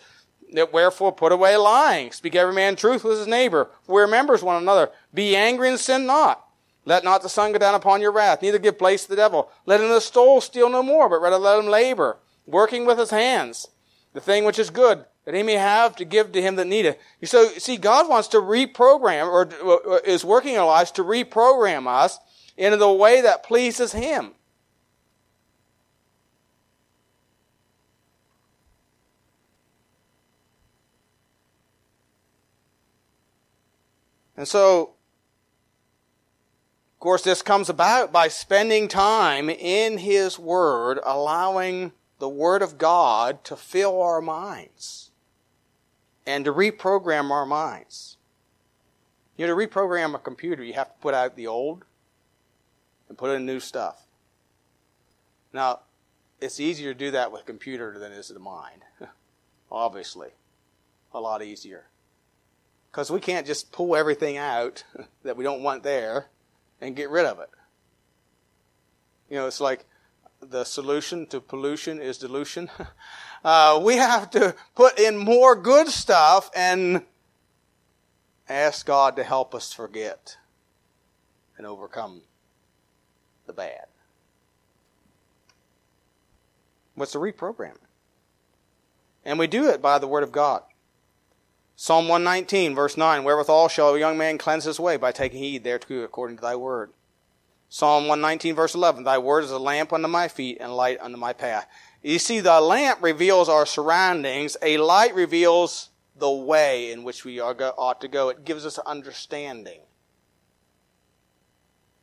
That 0.52 0.72
wherefore 0.72 1.12
put 1.12 1.30
away 1.30 1.56
lying. 1.56 2.10
Speak 2.10 2.34
every 2.34 2.54
man 2.54 2.74
truth 2.74 3.04
with 3.04 3.18
his 3.18 3.28
neighbor. 3.28 3.70
We 3.86 4.04
members 4.06 4.42
one 4.42 4.60
another. 4.60 4.90
Be 5.14 5.36
angry 5.36 5.68
and 5.68 5.78
sin 5.78 6.06
not. 6.06 6.44
Let 6.84 7.04
not 7.04 7.22
the 7.22 7.28
sun 7.28 7.52
go 7.52 7.58
down 7.58 7.74
upon 7.74 8.00
your 8.00 8.10
wrath, 8.10 8.42
neither 8.42 8.58
give 8.58 8.78
place 8.78 9.04
to 9.04 9.10
the 9.10 9.16
devil. 9.16 9.50
Let 9.66 9.80
him 9.80 9.90
that 9.90 10.00
stole 10.00 10.40
steal 10.40 10.68
no 10.70 10.82
more, 10.82 11.08
but 11.08 11.20
rather 11.20 11.36
let 11.36 11.58
him 11.58 11.66
labor, 11.66 12.16
working 12.46 12.86
with 12.86 12.98
his 12.98 13.10
hands, 13.10 13.68
the 14.14 14.20
thing 14.20 14.44
which 14.44 14.58
is 14.58 14.70
good, 14.70 15.04
that 15.24 15.34
he 15.34 15.42
may 15.42 15.54
have 15.54 15.94
to 15.96 16.04
give 16.04 16.32
to 16.32 16.42
him 16.42 16.56
that 16.56 16.66
needeth. 16.66 16.96
So, 17.24 17.48
see, 17.48 17.76
God 17.76 18.08
wants 18.08 18.28
to 18.28 18.38
reprogram, 18.38 19.28
or 19.28 20.00
is 20.04 20.24
working 20.24 20.54
in 20.54 20.60
our 20.60 20.66
lives 20.66 20.90
to 20.92 21.04
reprogram 21.04 21.86
us 21.86 22.18
into 22.56 22.78
the 22.78 22.90
way 22.90 23.20
that 23.20 23.44
pleases 23.44 23.92
him. 23.92 24.32
And 34.36 34.46
so, 34.46 34.94
of 36.94 37.00
course, 37.00 37.22
this 37.22 37.42
comes 37.42 37.68
about 37.68 38.12
by 38.12 38.28
spending 38.28 38.88
time 38.88 39.48
in 39.50 39.98
His 39.98 40.38
Word, 40.38 40.98
allowing 41.04 41.92
the 42.18 42.28
Word 42.28 42.62
of 42.62 42.78
God 42.78 43.42
to 43.44 43.56
fill 43.56 44.00
our 44.00 44.20
minds 44.20 45.10
and 46.26 46.44
to 46.44 46.52
reprogram 46.52 47.30
our 47.30 47.46
minds. 47.46 48.16
You 49.36 49.46
know, 49.46 49.56
to 49.56 49.66
reprogram 49.66 50.14
a 50.14 50.18
computer, 50.18 50.62
you 50.62 50.74
have 50.74 50.88
to 50.88 51.00
put 51.00 51.14
out 51.14 51.34
the 51.34 51.46
old 51.46 51.84
and 53.08 53.16
put 53.16 53.30
in 53.30 53.46
new 53.46 53.58
stuff. 53.58 54.06
Now, 55.52 55.80
it's 56.40 56.60
easier 56.60 56.92
to 56.92 56.98
do 56.98 57.10
that 57.12 57.32
with 57.32 57.42
a 57.42 57.44
computer 57.44 57.98
than 57.98 58.12
it 58.12 58.18
is 58.18 58.28
the 58.28 58.38
mind. 58.38 58.82
Obviously. 59.72 60.28
A 61.12 61.20
lot 61.20 61.42
easier. 61.42 61.86
Because 62.90 63.10
we 63.10 63.20
can't 63.20 63.46
just 63.46 63.72
pull 63.72 63.94
everything 63.94 64.36
out 64.36 64.84
that 65.22 65.36
we 65.36 65.44
don't 65.44 65.62
want 65.62 65.82
there 65.82 66.26
and 66.80 66.96
get 66.96 67.10
rid 67.10 67.26
of 67.26 67.38
it. 67.38 67.50
You 69.28 69.36
know, 69.36 69.46
it's 69.46 69.60
like 69.60 69.86
the 70.40 70.64
solution 70.64 71.26
to 71.26 71.40
pollution 71.40 72.00
is 72.00 72.18
dilution. 72.18 72.70
Uh, 73.42 73.80
we 73.82 73.96
have 73.96 74.30
to 74.30 74.54
put 74.74 74.98
in 74.98 75.16
more 75.16 75.56
good 75.56 75.88
stuff 75.88 76.50
and 76.54 77.02
ask 78.50 78.84
God 78.84 79.16
to 79.16 79.24
help 79.24 79.54
us 79.54 79.72
forget 79.72 80.36
and 81.56 81.66
overcome 81.66 82.20
the 83.46 83.54
bad. 83.54 83.86
What's 86.94 87.14
the 87.14 87.18
reprogramming? 87.18 87.78
And 89.24 89.38
we 89.38 89.46
do 89.46 89.70
it 89.70 89.80
by 89.80 89.98
the 89.98 90.06
Word 90.06 90.22
of 90.22 90.32
God. 90.32 90.62
Psalm 91.82 92.08
119, 92.08 92.74
verse 92.74 92.98
9 92.98 93.24
Wherewithal 93.24 93.68
shall 93.68 93.94
a 93.94 93.98
young 93.98 94.18
man 94.18 94.36
cleanse 94.36 94.64
his 94.64 94.78
way 94.78 94.98
by 94.98 95.12
taking 95.12 95.38
heed 95.38 95.64
thereto 95.64 96.04
according 96.04 96.36
to 96.36 96.42
thy 96.42 96.54
word. 96.54 96.92
Psalm 97.70 98.02
119, 98.02 98.54
verse 98.54 98.74
11 98.74 99.04
Thy 99.04 99.16
word 99.16 99.44
is 99.44 99.50
a 99.50 99.58
lamp 99.58 99.90
unto 99.90 100.06
my 100.06 100.28
feet 100.28 100.58
and 100.60 100.76
light 100.76 100.98
unto 101.00 101.16
my 101.16 101.32
path. 101.32 101.66
You 102.02 102.18
see, 102.18 102.40
the 102.40 102.60
lamp 102.60 103.02
reveals 103.02 103.48
our 103.48 103.64
surroundings, 103.64 104.58
a 104.60 104.76
light 104.76 105.14
reveals 105.14 105.88
the 106.18 106.30
way 106.30 106.92
in 106.92 107.02
which 107.02 107.24
we 107.24 107.40
ought 107.40 108.00
to 108.02 108.08
go. 108.08 108.28
It 108.28 108.44
gives 108.44 108.66
us 108.66 108.78
understanding. 108.80 109.80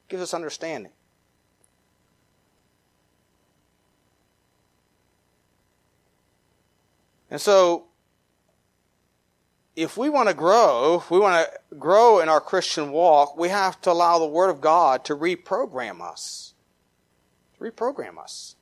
Gives 0.08 0.24
us 0.24 0.34
understanding. 0.34 0.92
And 7.30 7.40
so, 7.40 7.87
if 9.78 9.96
we 9.96 10.10
want 10.10 10.28
to 10.28 10.34
grow, 10.34 10.96
if 10.96 11.12
we 11.12 11.20
want 11.20 11.48
to 11.48 11.76
grow 11.76 12.20
in 12.20 12.28
our 12.30 12.42
Christian 12.42 12.92
walk, 12.92 13.38
we 13.38 13.50
have 13.50 13.80
to 13.82 13.92
allow 13.92 14.18
the 14.18 14.26
Word 14.26 14.50
of 14.50 14.60
God 14.60 15.06
to 15.06 15.16
reprogram 15.16 16.02
us. 16.02 16.56
To 17.58 17.64
reprogram 17.64 18.18
us. 18.18 18.56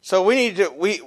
So 0.00 0.22
we 0.24 0.34
need 0.34 0.56
to, 0.56 0.70
we, 0.70 1.02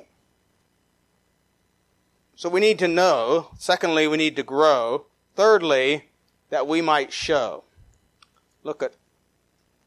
so 2.36 2.48
we 2.48 2.60
need 2.60 2.78
to 2.78 2.88
know. 2.88 3.48
Secondly, 3.58 4.08
we 4.08 4.18
need 4.18 4.36
to 4.36 4.44
grow. 4.44 5.08
Thirdly, 5.36 6.06
that 6.52 6.68
we 6.68 6.82
might 6.82 7.12
show. 7.12 7.64
Look 8.64 8.84
at 8.84 8.94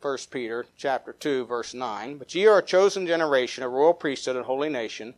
1 0.02 0.18
Peter 0.32 0.66
chapter 0.76 1.12
2 1.12 1.46
verse 1.46 1.72
9. 1.72 2.18
But 2.18 2.34
ye 2.34 2.48
are 2.48 2.58
a 2.58 2.62
chosen 2.64 3.06
generation, 3.06 3.62
a 3.62 3.68
royal 3.68 3.94
priesthood, 3.94 4.34
and 4.34 4.44
holy 4.44 4.68
nation, 4.68 5.14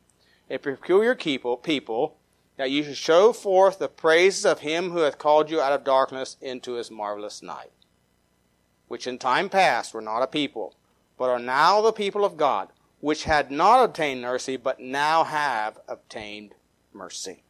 a 0.50 0.58
peculiar 0.58 1.14
people, 1.14 1.56
people, 1.56 2.18
that 2.60 2.70
you 2.70 2.84
should 2.84 2.94
show 2.94 3.32
forth 3.32 3.78
the 3.78 3.88
praises 3.88 4.44
of 4.44 4.58
him 4.58 4.90
who 4.90 4.98
hath 4.98 5.16
called 5.16 5.48
you 5.48 5.62
out 5.62 5.72
of 5.72 5.82
darkness 5.82 6.36
into 6.42 6.74
his 6.74 6.90
marvelous 6.90 7.42
night, 7.42 7.72
which 8.86 9.06
in 9.06 9.16
time 9.18 9.48
past 9.48 9.94
were 9.94 10.02
not 10.02 10.20
a 10.20 10.26
people, 10.26 10.74
but 11.16 11.30
are 11.30 11.38
now 11.38 11.80
the 11.80 11.90
people 11.90 12.22
of 12.22 12.36
God, 12.36 12.68
which 13.00 13.24
had 13.24 13.50
not 13.50 13.82
obtained 13.82 14.20
mercy, 14.20 14.58
but 14.58 14.78
now 14.78 15.24
have 15.24 15.78
obtained 15.88 16.54
mercy. 16.92 17.42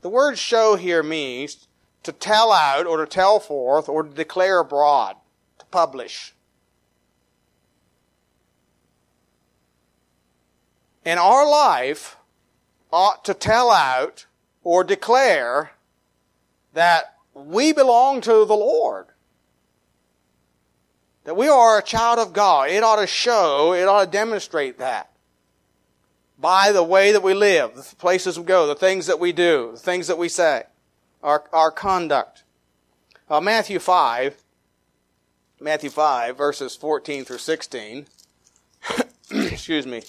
The 0.00 0.08
word 0.08 0.38
show 0.38 0.76
here 0.76 1.02
means 1.02 1.68
to 2.02 2.10
tell 2.10 2.50
out 2.50 2.86
or 2.86 2.96
to 2.96 3.06
tell 3.06 3.38
forth 3.38 3.90
or 3.90 4.04
to 4.04 4.08
declare 4.08 4.60
abroad, 4.60 5.16
to 5.58 5.66
publish. 5.66 6.32
In 11.04 11.18
our 11.18 11.46
life, 11.46 12.16
ought 12.94 13.24
to 13.24 13.34
tell 13.34 13.72
out 13.72 14.26
or 14.62 14.84
declare 14.84 15.72
that 16.74 17.16
we 17.34 17.72
belong 17.72 18.20
to 18.20 18.44
the 18.44 18.54
Lord. 18.54 19.06
That 21.24 21.36
we 21.36 21.48
are 21.48 21.76
a 21.76 21.82
child 21.82 22.20
of 22.20 22.32
God. 22.32 22.70
It 22.70 22.84
ought 22.84 23.00
to 23.00 23.08
show, 23.08 23.72
it 23.72 23.88
ought 23.88 24.04
to 24.04 24.10
demonstrate 24.10 24.78
that 24.78 25.10
by 26.38 26.70
the 26.70 26.84
way 26.84 27.10
that 27.10 27.22
we 27.22 27.34
live, 27.34 27.74
the 27.74 27.96
places 27.96 28.38
we 28.38 28.44
go, 28.44 28.68
the 28.68 28.76
things 28.76 29.06
that 29.06 29.18
we 29.18 29.32
do, 29.32 29.72
the 29.72 29.78
things 29.78 30.06
that 30.06 30.18
we 30.18 30.28
say, 30.28 30.62
our, 31.20 31.44
our 31.52 31.72
conduct. 31.72 32.44
Uh, 33.28 33.40
Matthew 33.40 33.80
5, 33.80 34.36
Matthew 35.58 35.90
5, 35.90 36.36
verses 36.36 36.76
14 36.76 37.24
through 37.24 37.38
16. 37.38 38.06
Excuse 39.30 39.86
me. 39.86 40.02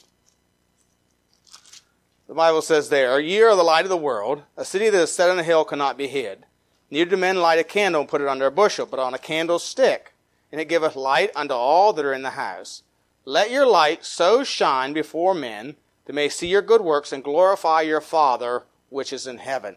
The 2.27 2.33
Bible 2.33 2.61
says 2.61 2.89
there, 2.89 3.19
Ye 3.19 3.41
are 3.41 3.55
the 3.55 3.63
light 3.63 3.85
of 3.85 3.89
the 3.89 3.97
world. 3.97 4.43
A 4.57 4.65
city 4.65 4.89
that 4.89 5.01
is 5.01 5.11
set 5.11 5.29
on 5.29 5.39
a 5.39 5.43
hill 5.43 5.63
cannot 5.63 5.97
be 5.97 6.07
hid. 6.07 6.45
Neither 6.89 7.11
do 7.11 7.17
men 7.17 7.38
light 7.38 7.59
a 7.59 7.63
candle 7.63 8.01
and 8.01 8.09
put 8.09 8.21
it 8.21 8.27
under 8.27 8.45
a 8.45 8.51
bushel, 8.51 8.85
but 8.85 8.99
on 8.99 9.13
a 9.13 9.19
candlestick, 9.19 10.13
and 10.51 10.59
it 10.61 10.69
giveth 10.69 10.95
light 10.95 11.31
unto 11.35 11.53
all 11.53 11.93
that 11.93 12.05
are 12.05 12.13
in 12.13 12.21
the 12.21 12.31
house. 12.31 12.83
Let 13.25 13.51
your 13.51 13.65
light 13.65 14.05
so 14.05 14.43
shine 14.43 14.93
before 14.93 15.33
men 15.33 15.67
that 15.67 15.75
they 16.05 16.13
may 16.13 16.29
see 16.29 16.47
your 16.47 16.61
good 16.61 16.81
works 16.81 17.11
and 17.11 17.23
glorify 17.23 17.81
your 17.81 18.01
Father 18.01 18.63
which 18.89 19.11
is 19.11 19.27
in 19.27 19.39
heaven. 19.39 19.75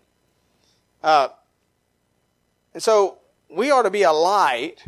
Uh, 1.02 1.28
and 2.74 2.82
so 2.82 3.18
we 3.48 3.70
are 3.70 3.82
to 3.82 3.90
be 3.90 4.02
a 4.02 4.12
light 4.12 4.84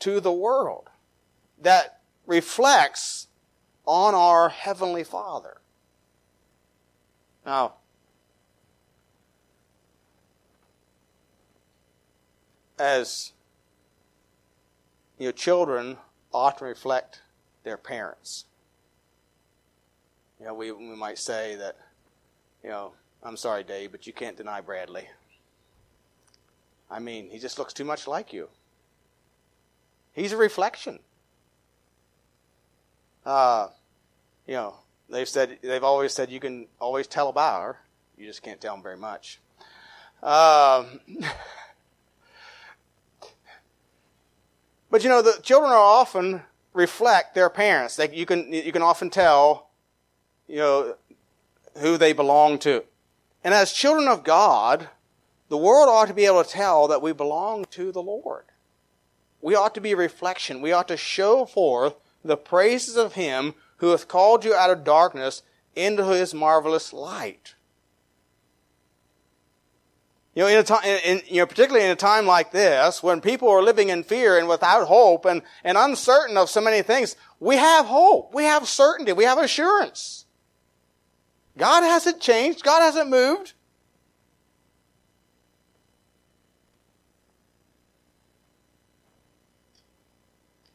to 0.00 0.20
the 0.20 0.32
world 0.32 0.88
that 1.60 2.00
reflects 2.26 3.28
on 3.86 4.14
our 4.14 4.48
Heavenly 4.48 5.04
Father. 5.04 5.58
Now, 7.48 7.76
as 12.78 13.32
your 15.16 15.32
children 15.32 15.96
to 16.58 16.66
reflect 16.66 17.22
their 17.64 17.78
parents. 17.78 18.44
You 20.38 20.44
know, 20.44 20.52
we, 20.52 20.72
we 20.72 20.94
might 20.94 21.16
say 21.16 21.56
that, 21.56 21.78
you 22.62 22.68
know, 22.68 22.92
I'm 23.22 23.38
sorry, 23.38 23.64
Dave, 23.64 23.92
but 23.92 24.06
you 24.06 24.12
can't 24.12 24.36
deny 24.36 24.60
Bradley. 24.60 25.08
I 26.90 26.98
mean, 26.98 27.30
he 27.30 27.38
just 27.38 27.58
looks 27.58 27.72
too 27.72 27.86
much 27.86 28.06
like 28.06 28.30
you. 28.30 28.50
He's 30.12 30.32
a 30.32 30.36
reflection. 30.36 30.98
Uh, 33.24 33.68
you 34.46 34.52
know, 34.52 34.80
they've 35.10 35.28
said 35.28 35.58
they've 35.62 35.84
always 35.84 36.12
said 36.12 36.30
you 36.30 36.40
can 36.40 36.66
always 36.80 37.06
tell 37.06 37.28
about 37.28 37.62
her. 37.62 37.78
You 38.16 38.26
just 38.26 38.42
can't 38.42 38.60
tell 38.60 38.74
them 38.74 38.82
very 38.82 38.96
much. 38.96 39.40
Um, 40.22 41.00
but 44.90 45.02
you 45.04 45.08
know, 45.08 45.22
the 45.22 45.38
children 45.42 45.70
are 45.70 45.78
often 45.78 46.42
reflect 46.72 47.34
their 47.34 47.50
parents. 47.50 47.96
They, 47.96 48.14
you 48.14 48.26
can 48.26 48.52
you 48.52 48.72
can 48.72 48.82
often 48.82 49.10
tell 49.10 49.68
you 50.48 50.56
know, 50.56 50.96
who 51.76 51.96
they 51.96 52.12
belong 52.12 52.58
to. 52.60 52.84
And 53.44 53.54
as 53.54 53.72
children 53.72 54.08
of 54.08 54.24
God, 54.24 54.88
the 55.48 55.56
world 55.56 55.88
ought 55.88 56.08
to 56.08 56.14
be 56.14 56.26
able 56.26 56.42
to 56.42 56.50
tell 56.50 56.88
that 56.88 57.02
we 57.02 57.12
belong 57.12 57.66
to 57.66 57.92
the 57.92 58.02
Lord. 58.02 58.44
We 59.40 59.54
ought 59.54 59.74
to 59.74 59.80
be 59.80 59.92
a 59.92 59.96
reflection. 59.96 60.60
We 60.60 60.72
ought 60.72 60.88
to 60.88 60.96
show 60.96 61.44
forth 61.44 61.94
the 62.24 62.36
praises 62.36 62.96
of 62.96 63.12
Him 63.12 63.54
who 63.78 63.88
hath 63.88 64.08
called 64.08 64.44
you 64.44 64.54
out 64.54 64.70
of 64.70 64.84
darkness 64.84 65.42
into 65.74 66.04
His 66.04 66.34
marvelous 66.34 66.92
light. 66.92 67.54
You 70.34 70.44
know, 70.44 70.50
in 70.50 70.58
a 70.58 70.62
time, 70.62 70.84
in, 70.84 71.20
you 71.26 71.38
know, 71.38 71.46
particularly 71.46 71.84
in 71.84 71.90
a 71.90 71.96
time 71.96 72.24
like 72.24 72.52
this, 72.52 73.02
when 73.02 73.20
people 73.20 73.48
are 73.48 73.60
living 73.60 73.88
in 73.88 74.04
fear 74.04 74.38
and 74.38 74.46
without 74.46 74.86
hope 74.86 75.24
and, 75.24 75.42
and 75.64 75.76
uncertain 75.76 76.36
of 76.36 76.48
so 76.48 76.60
many 76.60 76.80
things, 76.80 77.16
we 77.40 77.56
have 77.56 77.86
hope. 77.86 78.32
We 78.32 78.44
have 78.44 78.68
certainty. 78.68 79.12
We 79.12 79.24
have 79.24 79.38
assurance. 79.38 80.26
God 81.56 81.82
hasn't 81.82 82.20
changed. 82.20 82.62
God 82.62 82.82
hasn't 82.82 83.10
moved. 83.10 83.54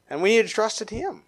And 0.09 0.21
we 0.21 0.35
need 0.35 0.47
to 0.47 0.53
trust 0.53 0.81
in 0.81 0.89
Him. 0.89 1.23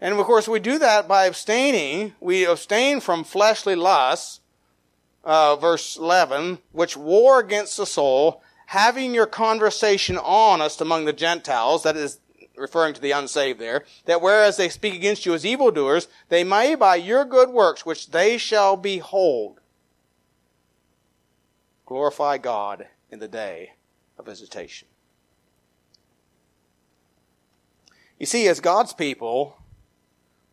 And 0.00 0.14
of 0.14 0.24
course, 0.26 0.46
we 0.46 0.60
do 0.60 0.78
that 0.78 1.08
by 1.08 1.26
abstaining. 1.26 2.14
We 2.20 2.44
abstain 2.46 3.00
from 3.00 3.24
fleshly 3.24 3.74
lusts. 3.74 4.40
uh, 5.24 5.56
verse 5.56 5.96
11, 5.96 6.58
which 6.72 6.96
war 6.96 7.38
against 7.38 7.76
the 7.76 7.84
soul, 7.84 8.42
having 8.66 9.12
your 9.12 9.26
conversation 9.26 10.16
honest 10.16 10.80
among 10.80 11.04
the 11.04 11.12
Gentiles, 11.12 11.82
that 11.82 11.96
is 11.96 12.18
referring 12.56 12.94
to 12.94 13.00
the 13.00 13.10
unsaved 13.10 13.60
there, 13.60 13.84
that 14.06 14.22
whereas 14.22 14.56
they 14.56 14.70
speak 14.70 14.94
against 14.94 15.26
you 15.26 15.34
as 15.34 15.44
evildoers, 15.44 16.08
they 16.30 16.44
may 16.44 16.74
by 16.74 16.96
your 16.96 17.26
good 17.26 17.50
works, 17.50 17.84
which 17.84 18.10
they 18.10 18.38
shall 18.38 18.76
behold, 18.76 19.60
glorify 21.84 22.38
God 22.38 22.86
in 23.10 23.18
the 23.18 23.28
day 23.28 23.72
of 24.18 24.24
visitation. 24.24 24.88
You 28.18 28.24
see, 28.24 28.48
as 28.48 28.60
God's 28.60 28.94
people, 28.94 29.57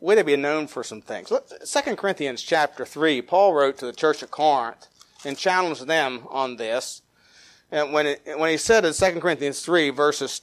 we're 0.05 0.15
to 0.15 0.23
be 0.23 0.35
known 0.35 0.67
for 0.67 0.83
some 0.83 1.01
things. 1.01 1.33
Second 1.63 1.97
Corinthians 1.97 2.43
chapter 2.43 2.85
3, 2.85 3.23
Paul 3.23 3.55
wrote 3.55 3.79
to 3.79 3.87
the 3.87 3.91
church 3.91 4.21
of 4.21 4.29
Corinth 4.29 4.85
and 5.25 5.35
challenged 5.35 5.87
them 5.87 6.27
on 6.29 6.57
this. 6.57 7.01
And 7.71 7.91
when, 7.91 8.05
it, 8.05 8.21
when 8.37 8.51
he 8.51 8.57
said 8.57 8.85
in 8.85 8.93
2 8.93 9.19
Corinthians 9.19 9.61
3, 9.61 9.89
verses, 9.89 10.41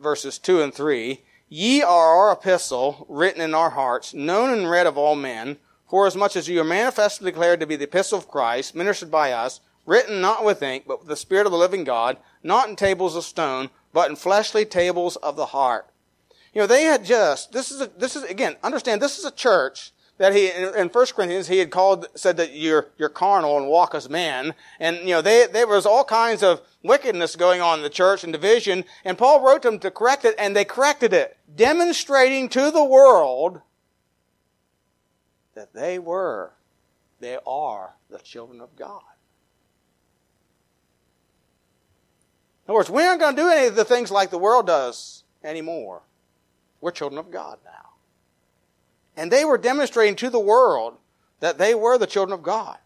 verses 0.00 0.40
2 0.40 0.62
and 0.62 0.74
3, 0.74 1.22
Ye 1.48 1.80
are 1.80 2.16
our 2.16 2.32
epistle, 2.32 3.06
written 3.08 3.40
in 3.40 3.54
our 3.54 3.70
hearts, 3.70 4.14
known 4.14 4.50
and 4.50 4.68
read 4.68 4.88
of 4.88 4.98
all 4.98 5.14
men, 5.14 5.58
for 5.88 6.08
as 6.08 6.16
much 6.16 6.34
as 6.34 6.48
you 6.48 6.60
are 6.60 6.64
manifestly 6.64 7.30
declared 7.30 7.60
to 7.60 7.66
be 7.68 7.76
the 7.76 7.84
epistle 7.84 8.18
of 8.18 8.26
Christ, 8.26 8.74
ministered 8.74 9.12
by 9.12 9.30
us, 9.30 9.60
written 9.86 10.20
not 10.20 10.44
with 10.44 10.60
ink, 10.60 10.86
but 10.88 10.98
with 10.98 11.08
the 11.08 11.14
Spirit 11.14 11.46
of 11.46 11.52
the 11.52 11.58
living 11.58 11.84
God, 11.84 12.16
not 12.42 12.68
in 12.68 12.74
tables 12.74 13.14
of 13.14 13.22
stone, 13.22 13.70
but 13.92 14.10
in 14.10 14.16
fleshly 14.16 14.64
tables 14.64 15.14
of 15.14 15.36
the 15.36 15.46
heart. 15.46 15.86
You 16.54 16.60
know, 16.60 16.66
they 16.68 16.84
had 16.84 17.04
just, 17.04 17.52
this 17.52 17.72
is, 17.72 17.80
a, 17.80 17.90
this 17.98 18.14
is, 18.14 18.22
again, 18.24 18.56
understand, 18.62 19.02
this 19.02 19.18
is 19.18 19.24
a 19.24 19.32
church 19.32 19.92
that 20.18 20.32
he, 20.32 20.50
in 20.50 20.88
1 20.88 21.06
Corinthians, 21.06 21.48
he 21.48 21.58
had 21.58 21.70
called, 21.70 22.06
said 22.14 22.36
that 22.36 22.52
you're, 22.52 22.90
you're 22.96 23.08
carnal 23.08 23.58
and 23.58 23.66
walk 23.66 23.94
as 23.94 24.08
men. 24.08 24.54
And, 24.78 24.98
you 24.98 25.14
know, 25.14 25.22
they, 25.22 25.48
there 25.52 25.66
was 25.66 25.84
all 25.84 26.04
kinds 26.04 26.44
of 26.44 26.60
wickedness 26.84 27.34
going 27.34 27.60
on 27.60 27.80
in 27.80 27.82
the 27.82 27.90
church 27.90 28.22
and 28.22 28.32
division. 28.32 28.84
And 29.04 29.18
Paul 29.18 29.44
wrote 29.44 29.62
them 29.62 29.80
to 29.80 29.90
correct 29.90 30.24
it, 30.24 30.36
and 30.38 30.54
they 30.54 30.64
corrected 30.64 31.12
it, 31.12 31.36
demonstrating 31.52 32.48
to 32.50 32.70
the 32.70 32.84
world 32.84 33.60
that 35.54 35.74
they 35.74 35.98
were, 35.98 36.52
they 37.18 37.38
are 37.44 37.94
the 38.08 38.18
children 38.18 38.60
of 38.60 38.76
God. 38.76 39.02
In 42.66 42.70
other 42.70 42.76
words, 42.76 42.90
we 42.90 43.02
aren't 43.02 43.20
going 43.20 43.34
to 43.34 43.42
do 43.42 43.48
any 43.48 43.66
of 43.66 43.74
the 43.74 43.84
things 43.84 44.12
like 44.12 44.30
the 44.30 44.38
world 44.38 44.68
does 44.68 45.24
anymore. 45.42 46.02
We're 46.84 46.90
children 46.90 47.18
of 47.18 47.30
God 47.30 47.60
now. 47.64 47.92
And 49.16 49.32
they 49.32 49.46
were 49.46 49.56
demonstrating 49.56 50.16
to 50.16 50.28
the 50.28 50.38
world 50.38 50.98
that 51.40 51.56
they 51.56 51.74
were 51.74 51.96
the 51.96 52.06
children 52.06 52.38
of 52.38 52.42
God. 52.42 52.76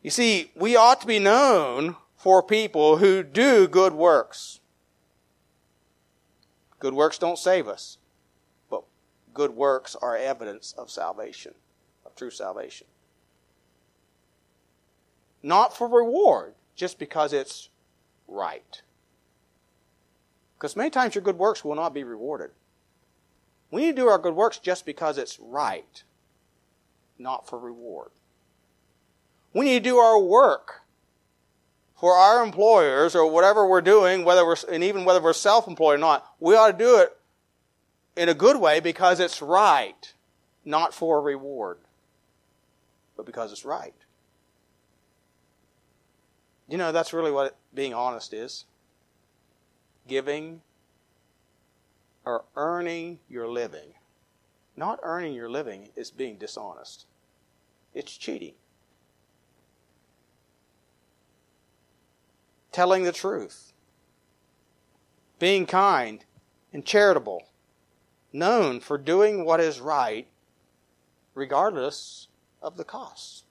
You 0.00 0.10
see, 0.10 0.52
we 0.54 0.76
ought 0.76 1.00
to 1.00 1.08
be 1.08 1.18
known 1.18 1.96
for 2.14 2.40
people 2.40 2.98
who 2.98 3.24
do 3.24 3.66
good 3.66 3.94
works. 3.94 4.60
Good 6.78 6.94
works 6.94 7.18
don't 7.18 7.36
save 7.36 7.66
us, 7.66 7.98
but 8.70 8.84
good 9.34 9.56
works 9.56 9.96
are 10.00 10.16
evidence 10.16 10.72
of 10.78 10.88
salvation, 10.88 11.54
of 12.06 12.14
true 12.14 12.30
salvation. 12.30 12.86
Not 15.42 15.76
for 15.76 15.88
reward, 15.88 16.54
just 16.76 17.00
because 17.00 17.32
it's 17.32 17.70
right. 18.28 18.82
Because 20.56 20.76
many 20.76 20.90
times 20.90 21.14
your 21.14 21.22
good 21.22 21.38
works 21.38 21.64
will 21.64 21.74
not 21.74 21.94
be 21.94 22.04
rewarded. 22.04 22.50
We 23.70 23.82
need 23.82 23.96
to 23.96 24.02
do 24.02 24.08
our 24.08 24.18
good 24.18 24.34
works 24.34 24.58
just 24.58 24.86
because 24.86 25.18
it's 25.18 25.38
right, 25.40 26.02
not 27.18 27.48
for 27.48 27.58
reward. 27.58 28.10
We 29.52 29.64
need 29.64 29.84
to 29.84 29.90
do 29.90 29.98
our 29.98 30.20
work 30.20 30.82
for 31.96 32.14
our 32.14 32.44
employers 32.44 33.14
or 33.14 33.30
whatever 33.30 33.66
we're 33.66 33.80
doing, 33.80 34.24
whether 34.24 34.44
we're, 34.46 34.56
and 34.70 34.84
even 34.84 35.04
whether 35.04 35.20
we're 35.20 35.32
self-employed 35.32 35.96
or 35.96 35.98
not. 35.98 36.26
We 36.38 36.54
ought 36.54 36.72
to 36.72 36.78
do 36.78 36.98
it 36.98 37.16
in 38.16 38.28
a 38.28 38.34
good 38.34 38.60
way 38.60 38.80
because 38.80 39.20
it's 39.20 39.42
right, 39.42 40.12
not 40.64 40.94
for 40.94 41.18
a 41.18 41.20
reward, 41.20 41.78
but 43.16 43.26
because 43.26 43.52
it's 43.52 43.64
right. 43.64 43.94
You 46.68 46.76
know, 46.76 46.92
that's 46.92 47.14
really 47.14 47.32
what 47.32 47.56
being 47.74 47.94
honest 47.94 48.34
is 48.34 48.66
giving 50.06 50.62
or 52.24 52.44
earning 52.56 53.20
your 53.28 53.48
living. 53.48 53.94
Not 54.76 55.00
earning 55.02 55.34
your 55.34 55.50
living 55.50 55.88
is 55.96 56.10
being 56.10 56.36
dishonest, 56.36 57.06
it's 57.94 58.16
cheating. 58.16 58.54
Telling 62.70 63.02
the 63.02 63.12
truth, 63.12 63.72
being 65.38 65.66
kind 65.66 66.24
and 66.72 66.84
charitable, 66.84 67.48
known 68.32 68.78
for 68.78 68.98
doing 68.98 69.44
what 69.44 69.58
is 69.58 69.80
right 69.80 70.28
regardless 71.34 72.28
of 72.62 72.76
the 72.76 72.84
costs. 72.84 73.44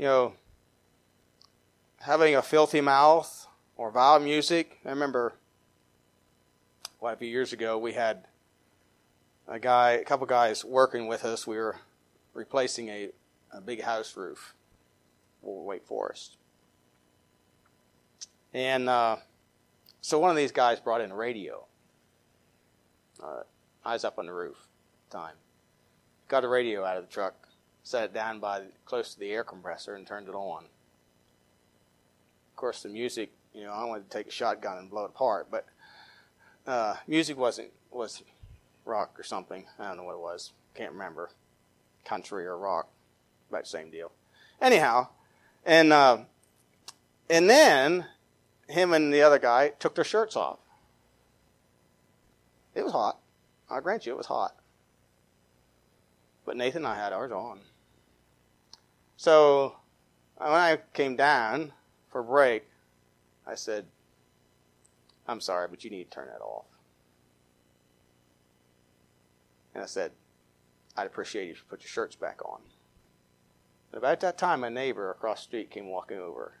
You 0.00 0.06
know, 0.06 0.32
having 2.00 2.34
a 2.34 2.40
filthy 2.40 2.80
mouth 2.80 3.46
or 3.76 3.90
vile 3.90 4.18
music. 4.18 4.78
I 4.86 4.88
remember 4.88 5.34
quite 6.98 7.12
a 7.12 7.16
few 7.18 7.28
years 7.28 7.52
ago 7.52 7.76
we 7.76 7.92
had 7.92 8.24
a 9.46 9.58
guy, 9.58 9.90
a 9.90 10.04
couple 10.04 10.26
guys 10.26 10.64
working 10.64 11.06
with 11.06 11.26
us. 11.26 11.46
We 11.46 11.58
were 11.58 11.76
replacing 12.32 12.88
a, 12.88 13.10
a 13.52 13.60
big 13.60 13.82
house 13.82 14.16
roof 14.16 14.54
over 15.44 15.60
Wake 15.60 15.84
Forest. 15.84 16.38
And 18.54 18.88
uh, 18.88 19.16
so 20.00 20.18
one 20.18 20.30
of 20.30 20.36
these 20.36 20.52
guys 20.52 20.80
brought 20.80 21.02
in 21.02 21.10
a 21.10 21.16
radio. 21.16 21.66
Uh, 23.22 23.42
up 23.84 24.18
on 24.18 24.24
the 24.24 24.32
roof 24.32 24.56
time. 25.10 25.34
Got 26.28 26.44
a 26.44 26.48
radio 26.48 26.86
out 26.86 26.96
of 26.96 27.06
the 27.06 27.12
truck 27.12 27.49
set 27.82 28.04
it 28.04 28.14
down 28.14 28.40
by 28.40 28.62
close 28.84 29.14
to 29.14 29.20
the 29.20 29.30
air 29.30 29.44
compressor 29.44 29.94
and 29.94 30.06
turned 30.06 30.28
it 30.28 30.34
on. 30.34 30.64
Of 30.64 32.56
course, 32.56 32.82
the 32.82 32.88
music, 32.88 33.32
you 33.54 33.64
know, 33.64 33.72
I 33.72 33.84
wanted 33.84 34.10
to 34.10 34.16
take 34.16 34.28
a 34.28 34.32
shotgun 34.32 34.78
and 34.78 34.90
blow 34.90 35.04
it 35.04 35.12
apart, 35.14 35.48
but 35.50 35.66
uh, 36.66 36.96
music 37.06 37.38
wasn't 37.38 37.70
was 37.90 38.22
rock 38.84 39.18
or 39.18 39.22
something. 39.22 39.64
I 39.78 39.88
don't 39.88 39.96
know 39.96 40.04
what 40.04 40.14
it 40.14 40.20
was. 40.20 40.52
Can't 40.74 40.92
remember. 40.92 41.30
Country 42.04 42.46
or 42.46 42.56
rock, 42.56 42.88
about 43.48 43.64
the 43.64 43.68
same 43.68 43.90
deal. 43.90 44.12
Anyhow, 44.60 45.08
and 45.64 45.92
uh, 45.92 46.18
and 47.28 47.48
then 47.48 48.06
him 48.68 48.92
and 48.92 49.12
the 49.12 49.22
other 49.22 49.38
guy 49.38 49.70
took 49.78 49.94
their 49.94 50.04
shirts 50.04 50.36
off. 50.36 50.58
It 52.74 52.84
was 52.84 52.92
hot. 52.92 53.18
I 53.68 53.80
grant 53.80 54.06
you, 54.06 54.12
it 54.12 54.18
was 54.18 54.26
hot. 54.26 54.54
But 56.44 56.56
Nathan 56.56 56.84
and 56.84 56.88
I 56.88 56.96
had 56.96 57.12
ours 57.12 57.32
on. 57.32 57.60
So 59.20 59.76
when 60.38 60.48
I 60.48 60.78
came 60.94 61.14
down 61.14 61.74
for 62.08 62.22
break, 62.22 62.64
I 63.46 63.54
said, 63.54 63.84
I'm 65.28 65.42
sorry, 65.42 65.68
but 65.68 65.84
you 65.84 65.90
need 65.90 66.04
to 66.04 66.10
turn 66.10 66.28
that 66.28 66.42
off. 66.42 66.64
And 69.74 69.82
I 69.82 69.86
said, 69.86 70.12
I'd 70.96 71.06
appreciate 71.06 71.50
if 71.50 71.58
you 71.58 71.62
put 71.68 71.82
your 71.82 71.90
shirts 71.90 72.16
back 72.16 72.40
on. 72.46 72.60
And 73.92 73.98
about 73.98 74.20
that 74.20 74.38
time, 74.38 74.64
a 74.64 74.70
neighbor 74.70 75.10
across 75.10 75.40
the 75.40 75.48
street 75.48 75.70
came 75.70 75.90
walking 75.90 76.16
over, 76.18 76.54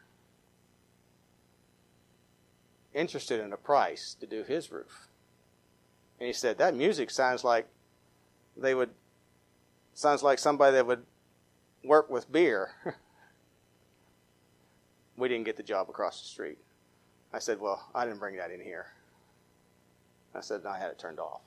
interested 2.92 3.40
in 3.40 3.54
a 3.54 3.56
price 3.56 4.14
to 4.20 4.26
do 4.26 4.42
his 4.42 4.70
roof. 4.70 5.08
And 6.18 6.26
he 6.26 6.34
said, 6.34 6.58
That 6.58 6.74
music 6.74 7.10
sounds 7.10 7.42
like 7.42 7.68
they 8.54 8.74
would, 8.74 8.90
sounds 9.94 10.22
like 10.22 10.38
somebody 10.38 10.74
that 10.74 10.86
would 10.86 11.06
work 11.84 12.10
with 12.10 12.30
beer. 12.30 12.70
we 15.16 15.28
didn't 15.28 15.44
get 15.44 15.56
the 15.56 15.62
job 15.62 15.88
across 15.88 16.20
the 16.20 16.28
street. 16.28 16.58
I 17.32 17.38
said, 17.38 17.60
Well, 17.60 17.88
I 17.94 18.04
didn't 18.04 18.18
bring 18.18 18.36
that 18.36 18.50
in 18.50 18.60
here. 18.60 18.86
I 20.34 20.40
said, 20.40 20.64
I 20.64 20.78
had 20.78 20.90
it 20.90 20.98
turned 20.98 21.18
off. 21.18 21.40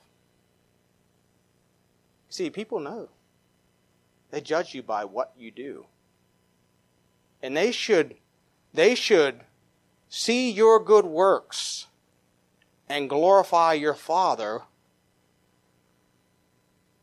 See, 2.28 2.50
people 2.50 2.80
know. 2.80 3.08
They 4.30 4.40
judge 4.40 4.74
you 4.74 4.82
by 4.82 5.04
what 5.04 5.32
you 5.38 5.50
do. 5.50 5.86
And 7.42 7.56
they 7.56 7.70
should 7.70 8.16
they 8.72 8.94
should 8.94 9.42
see 10.08 10.50
your 10.50 10.82
good 10.82 11.04
works 11.04 11.86
and 12.88 13.08
glorify 13.08 13.74
your 13.74 13.94
Father 13.94 14.62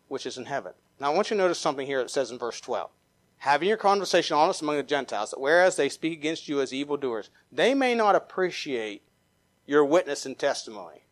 which 0.09 0.25
is 0.25 0.37
in 0.37 0.45
heaven. 0.45 0.73
Now 0.99 1.11
I 1.11 1.15
want 1.15 1.29
you 1.29 1.37
to 1.37 1.41
notice 1.41 1.59
something 1.59 1.87
here 1.87 2.01
it 2.01 2.09
says 2.09 2.31
in 2.31 2.37
verse 2.37 2.59
12 2.59 2.89
having 3.41 3.67
your 3.67 3.77
conversation 3.77 4.37
honest 4.37 4.61
among 4.61 4.77
the 4.77 4.83
Gentiles, 4.83 5.31
that 5.31 5.39
whereas 5.39 5.75
they 5.75 5.89
speak 5.89 6.13
against 6.13 6.47
you 6.47 6.61
as 6.61 6.71
evildoers, 6.71 7.31
they 7.51 7.73
may 7.73 7.95
not 7.95 8.15
appreciate 8.15 9.01
your 9.65 9.83
witness 9.83 10.27
and 10.27 10.37
testimony. 10.37 11.05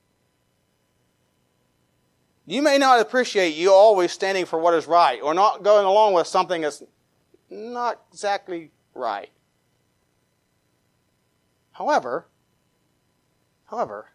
You 2.46 2.62
may 2.62 2.78
not 2.78 3.00
appreciate 3.00 3.56
you 3.56 3.74
always 3.74 4.12
standing 4.12 4.46
for 4.46 4.60
what 4.60 4.76
is 4.76 4.86
right 4.86 5.20
or 5.24 5.34
not 5.34 5.64
going 5.64 5.88
along 5.88 6.14
with 6.14 6.28
something 6.28 6.62
that's 6.62 6.84
not 7.50 8.00
exactly 8.14 8.70
right. 8.94 9.32
However, 11.72 12.28
however, 13.72 14.10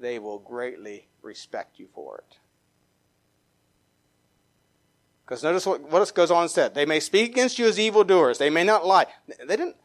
they 0.00 0.18
will 0.18 0.40
greatly 0.40 1.06
respect 1.22 1.78
you 1.78 1.86
for 1.94 2.18
it. 2.18 2.37
Because 5.28 5.42
notice 5.42 5.66
what, 5.66 5.82
what 5.90 6.14
goes 6.14 6.30
on 6.30 6.48
said. 6.48 6.74
They 6.74 6.86
may 6.86 7.00
speak 7.00 7.32
against 7.32 7.58
you 7.58 7.66
as 7.66 7.78
evildoers. 7.78 8.38
They 8.38 8.48
may 8.48 8.64
not 8.64 8.86
lie. 8.86 9.04
They 9.46 9.58
didn't, 9.58 9.76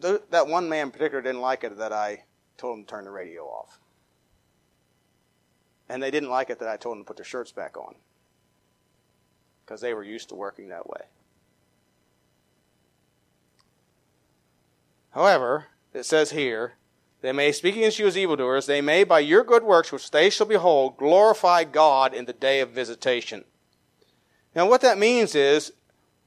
that 0.00 0.48
one 0.48 0.68
man 0.68 0.86
in 0.86 0.90
particular 0.90 1.22
didn't 1.22 1.40
like 1.40 1.62
it 1.62 1.78
that 1.78 1.92
I 1.92 2.24
told 2.56 2.78
him 2.78 2.84
to 2.84 2.90
turn 2.90 3.04
the 3.04 3.12
radio 3.12 3.44
off. 3.44 3.78
And 5.88 6.02
they 6.02 6.10
didn't 6.10 6.28
like 6.28 6.50
it 6.50 6.58
that 6.58 6.68
I 6.68 6.76
told 6.76 6.96
them 6.96 7.04
to 7.04 7.06
put 7.06 7.18
their 7.18 7.24
shirts 7.24 7.52
back 7.52 7.76
on. 7.76 7.94
Because 9.64 9.80
they 9.80 9.94
were 9.94 10.02
used 10.02 10.30
to 10.30 10.34
working 10.34 10.70
that 10.70 10.88
way. 10.88 11.02
However, 15.10 15.66
it 15.94 16.04
says 16.04 16.32
here, 16.32 16.72
they 17.20 17.30
may 17.30 17.52
speak 17.52 17.76
against 17.76 18.00
you 18.00 18.08
as 18.08 18.18
evildoers, 18.18 18.66
they 18.66 18.80
may 18.80 19.04
by 19.04 19.20
your 19.20 19.44
good 19.44 19.62
works 19.62 19.92
which 19.92 20.10
they 20.10 20.30
shall 20.30 20.48
behold 20.48 20.96
glorify 20.96 21.62
God 21.62 22.12
in 22.12 22.24
the 22.24 22.32
day 22.32 22.58
of 22.58 22.70
visitation. 22.70 23.44
Now 24.54 24.68
what 24.68 24.80
that 24.82 24.98
means 24.98 25.34
is, 25.34 25.72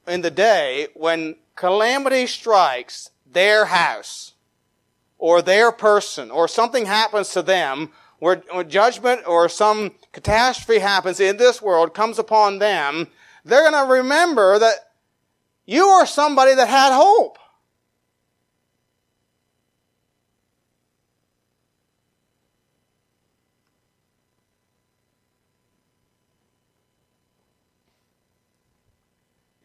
in 0.06 0.20
the 0.22 0.30
day 0.30 0.88
when 0.94 1.36
calamity 1.54 2.26
strikes 2.26 3.10
their 3.30 3.66
house, 3.66 4.32
or 5.18 5.40
their 5.42 5.72
person, 5.72 6.30
or 6.30 6.46
something 6.46 6.86
happens 6.86 7.30
to 7.30 7.42
them, 7.42 7.90
where, 8.18 8.42
judgment 8.64 9.26
or 9.26 9.48
some 9.48 9.92
catastrophe 10.12 10.80
happens 10.80 11.20
in 11.20 11.36
this 11.36 11.60
world, 11.60 11.94
comes 11.94 12.18
upon 12.18 12.58
them, 12.58 13.08
they're 13.44 13.70
going 13.70 13.86
to 13.86 13.92
remember 13.92 14.58
that 14.58 14.90
you 15.64 15.86
are 15.86 16.06
somebody 16.06 16.54
that 16.54 16.68
had 16.68 16.92
hope. 16.94 17.38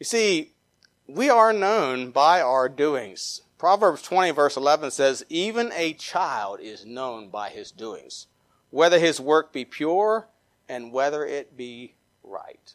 You 0.02 0.04
see, 0.04 0.50
we 1.06 1.30
are 1.30 1.52
known 1.52 2.10
by 2.10 2.40
our 2.40 2.68
doings. 2.68 3.42
Proverbs 3.56 4.02
20 4.02 4.32
verse 4.32 4.56
11 4.56 4.90
says, 4.90 5.24
even 5.28 5.70
a 5.76 5.92
child 5.92 6.58
is 6.58 6.84
known 6.84 7.28
by 7.28 7.50
his 7.50 7.70
doings, 7.70 8.26
whether 8.70 8.98
his 8.98 9.20
work 9.20 9.52
be 9.52 9.64
pure 9.64 10.26
and 10.68 10.90
whether 10.90 11.24
it 11.24 11.56
be 11.56 11.94
right. 12.24 12.74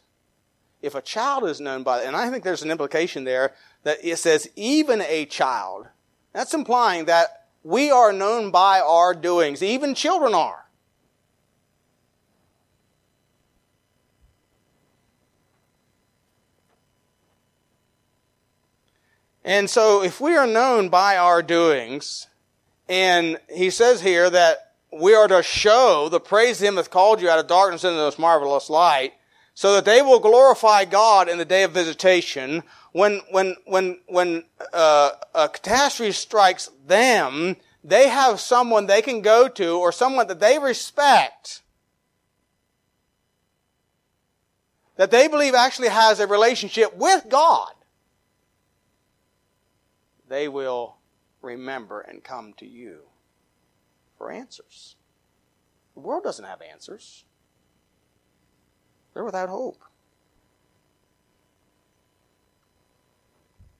If 0.80 0.94
a 0.94 1.02
child 1.02 1.44
is 1.44 1.60
known 1.60 1.82
by, 1.82 2.00
and 2.00 2.16
I 2.16 2.30
think 2.30 2.44
there's 2.44 2.62
an 2.62 2.70
implication 2.70 3.24
there 3.24 3.52
that 3.82 3.98
it 4.02 4.16
says 4.16 4.48
even 4.56 5.02
a 5.02 5.26
child, 5.26 5.88
that's 6.32 6.54
implying 6.54 7.04
that 7.04 7.48
we 7.62 7.90
are 7.90 8.10
known 8.10 8.50
by 8.50 8.80
our 8.80 9.12
doings. 9.12 9.62
Even 9.62 9.94
children 9.94 10.32
are. 10.32 10.64
And 19.48 19.70
so 19.70 20.02
if 20.02 20.20
we 20.20 20.36
are 20.36 20.46
known 20.46 20.90
by 20.90 21.16
our 21.16 21.42
doings, 21.42 22.26
and 22.86 23.38
he 23.50 23.70
says 23.70 24.02
here 24.02 24.28
that 24.28 24.74
we 24.92 25.14
are 25.14 25.26
to 25.26 25.42
show 25.42 26.10
the 26.10 26.20
praise 26.20 26.60
him 26.60 26.74
that 26.74 26.90
called 26.90 27.22
you 27.22 27.30
out 27.30 27.38
of 27.38 27.46
darkness 27.46 27.82
into 27.82 27.96
this 27.96 28.18
marvelous 28.18 28.68
light, 28.68 29.14
so 29.54 29.72
that 29.72 29.86
they 29.86 30.02
will 30.02 30.20
glorify 30.20 30.84
God 30.84 31.30
in 31.30 31.38
the 31.38 31.46
day 31.46 31.62
of 31.62 31.72
visitation. 31.72 32.62
When, 32.92 33.22
when, 33.30 33.56
when, 33.64 34.00
when 34.06 34.44
uh, 34.74 35.12
a 35.34 35.48
catastrophe 35.48 36.12
strikes 36.12 36.68
them, 36.86 37.56
they 37.82 38.10
have 38.10 38.40
someone 38.40 38.84
they 38.84 39.00
can 39.00 39.22
go 39.22 39.48
to 39.48 39.78
or 39.78 39.92
someone 39.92 40.26
that 40.26 40.40
they 40.40 40.58
respect 40.58 41.62
that 44.96 45.10
they 45.10 45.26
believe 45.26 45.54
actually 45.54 45.88
has 45.88 46.20
a 46.20 46.26
relationship 46.26 46.94
with 46.98 47.30
God 47.30 47.70
they 50.28 50.48
will 50.48 50.96
remember 51.42 52.00
and 52.00 52.22
come 52.22 52.52
to 52.58 52.66
you 52.66 53.00
for 54.16 54.30
answers. 54.30 54.96
The 55.94 56.00
world 56.00 56.22
doesn't 56.22 56.44
have 56.44 56.60
answers, 56.62 57.24
they're 59.14 59.24
without 59.24 59.48
hope. 59.48 59.82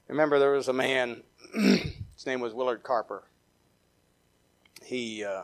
Remember, 0.07 0.39
there 0.39 0.51
was 0.51 0.67
a 0.67 0.73
man, 0.73 1.21
his 1.53 2.25
name 2.25 2.39
was 2.39 2.53
Willard 2.53 2.81
Carper. 2.81 3.23
He 4.83 5.23
uh, 5.23 5.43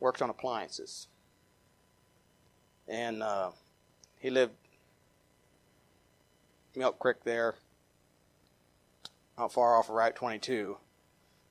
worked 0.00 0.22
on 0.22 0.28
appliances. 0.28 1.06
And 2.88 3.22
uh, 3.22 3.52
he 4.18 4.28
lived 4.28 4.54
Milk 6.74 6.98
Creek 6.98 7.22
there 7.22 7.54
not 9.38 9.52
far 9.52 9.76
off 9.76 9.88
of 9.88 9.94
Route 9.94 10.16
22. 10.16 10.78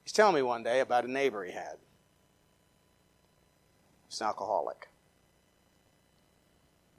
He's 0.04 0.12
telling 0.12 0.36
me 0.36 0.42
one 0.42 0.64
day 0.64 0.80
about 0.80 1.06
a 1.06 1.12
neighbor 1.12 1.44
he 1.44 1.52
had. 1.52 1.78
He's 4.10 4.22
an 4.22 4.28
alcoholic. 4.28 4.90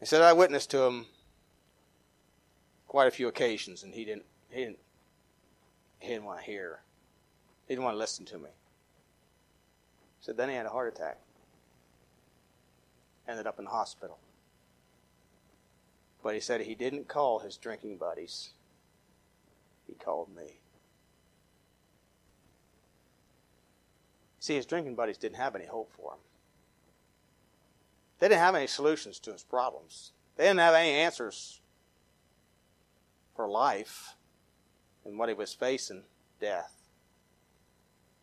He 0.00 0.06
said 0.06 0.22
I 0.22 0.32
witnessed 0.32 0.70
to 0.70 0.82
him 0.82 1.06
quite 2.86 3.08
a 3.08 3.12
few 3.12 3.28
occasions, 3.28 3.82
and 3.82 3.94
he 3.94 4.04
didn't. 4.04 4.24
He 4.50 4.60
didn't. 4.60 4.78
He 5.98 6.08
didn't 6.08 6.24
want 6.24 6.40
to 6.40 6.44
hear. 6.44 6.80
He 7.66 7.74
didn't 7.74 7.84
want 7.84 7.94
to 7.94 7.98
listen 7.98 8.24
to 8.26 8.38
me. 8.38 8.50
He 10.18 10.24
said 10.24 10.36
then 10.36 10.48
he 10.48 10.54
had 10.54 10.66
a 10.66 10.70
heart 10.70 10.92
attack. 10.94 11.18
Ended 13.28 13.46
up 13.46 13.58
in 13.58 13.64
the 13.64 13.70
hospital. 13.70 14.18
But 16.22 16.34
he 16.34 16.40
said 16.40 16.60
he 16.60 16.74
didn't 16.74 17.08
call 17.08 17.40
his 17.40 17.56
drinking 17.56 17.96
buddies. 17.96 18.50
He 19.86 19.94
called 19.94 20.28
me. 20.34 20.60
See, 24.46 24.54
his 24.54 24.64
drinking 24.64 24.94
buddies 24.94 25.18
didn't 25.18 25.38
have 25.38 25.56
any 25.56 25.66
hope 25.66 25.90
for 25.90 26.12
him. 26.12 26.20
They 28.20 28.28
didn't 28.28 28.42
have 28.42 28.54
any 28.54 28.68
solutions 28.68 29.18
to 29.18 29.32
his 29.32 29.42
problems. 29.42 30.12
They 30.36 30.44
didn't 30.44 30.60
have 30.60 30.74
any 30.74 30.92
answers 30.92 31.60
for 33.34 33.48
life 33.48 34.14
and 35.04 35.18
what 35.18 35.28
he 35.28 35.34
was 35.34 35.52
facing 35.52 36.04
death. 36.40 36.76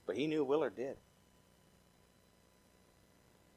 But 0.06 0.16
he 0.16 0.28
knew 0.28 0.46
Willard 0.46 0.78
did. 0.78 0.96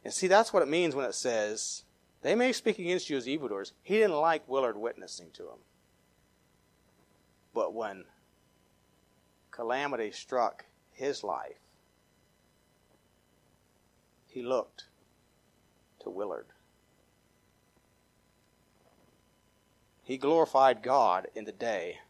And 0.03 0.13
see, 0.13 0.27
that's 0.27 0.53
what 0.53 0.65
it 0.65 0.69
means 0.69 0.97
when 0.97 1.07
it 1.07 1.15
says, 1.15 1.85
they 2.23 2.35
may 2.35 2.53
speak 2.53 2.81
against 2.81 3.09
you 3.09 3.17
as 3.17 3.29
evildoers. 3.29 3.75
He 3.85 3.95
didn't 3.95 4.17
like 4.17 4.49
Willard 4.49 4.77
witnessing 4.77 5.29
to 5.35 5.45
him. 5.45 5.61
But 7.55 7.75
when 7.75 8.07
calamity 9.53 10.11
struck 10.11 10.65
his 10.91 11.23
life, 11.23 11.61
he 14.37 14.43
looked 14.43 14.85
to 15.99 16.11
Willard. 16.11 16.45
He 20.03 20.19
glorified 20.19 20.83
God 20.83 21.29
in 21.35 21.47
the 21.47 21.53
day 21.53 22.01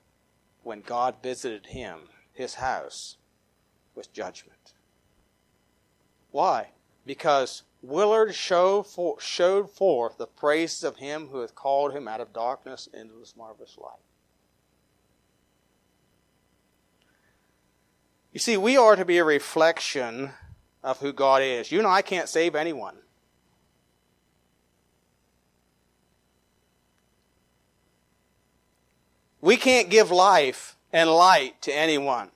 when 0.64 0.80
God 0.80 1.22
visited 1.22 1.66
him, 1.66 2.08
his 2.32 2.54
house, 2.54 3.16
with 3.94 4.12
judgment. 4.12 4.72
Why? 6.32 6.70
Because 7.06 7.62
Willard 7.80 8.34
showed, 8.34 8.88
for, 8.88 9.20
showed 9.20 9.70
forth 9.70 10.18
the 10.18 10.26
praises 10.26 10.82
of 10.82 10.96
him 10.96 11.28
who 11.28 11.42
hath 11.42 11.54
called 11.54 11.92
him 11.92 12.08
out 12.08 12.20
of 12.20 12.32
darkness 12.32 12.88
into 12.92 13.14
this 13.20 13.36
marvelous 13.36 13.78
light. 13.78 14.00
You 18.32 18.40
see, 18.40 18.56
we 18.56 18.76
are 18.76 18.96
to 18.96 19.04
be 19.04 19.18
a 19.18 19.24
reflection 19.24 20.32
of 20.86 21.00
who 21.00 21.12
God 21.12 21.42
is. 21.42 21.72
You 21.72 21.82
know, 21.82 21.88
I 21.88 22.00
can't 22.00 22.28
save 22.28 22.54
anyone. 22.54 22.94
We 29.40 29.56
can't 29.56 29.90
give 29.90 30.12
life 30.12 30.76
and 30.92 31.10
light 31.10 31.60
to 31.62 31.74
anyone. 31.74 32.30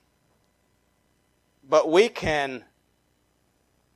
But 1.67 1.89
we 1.89 2.09
can 2.09 2.65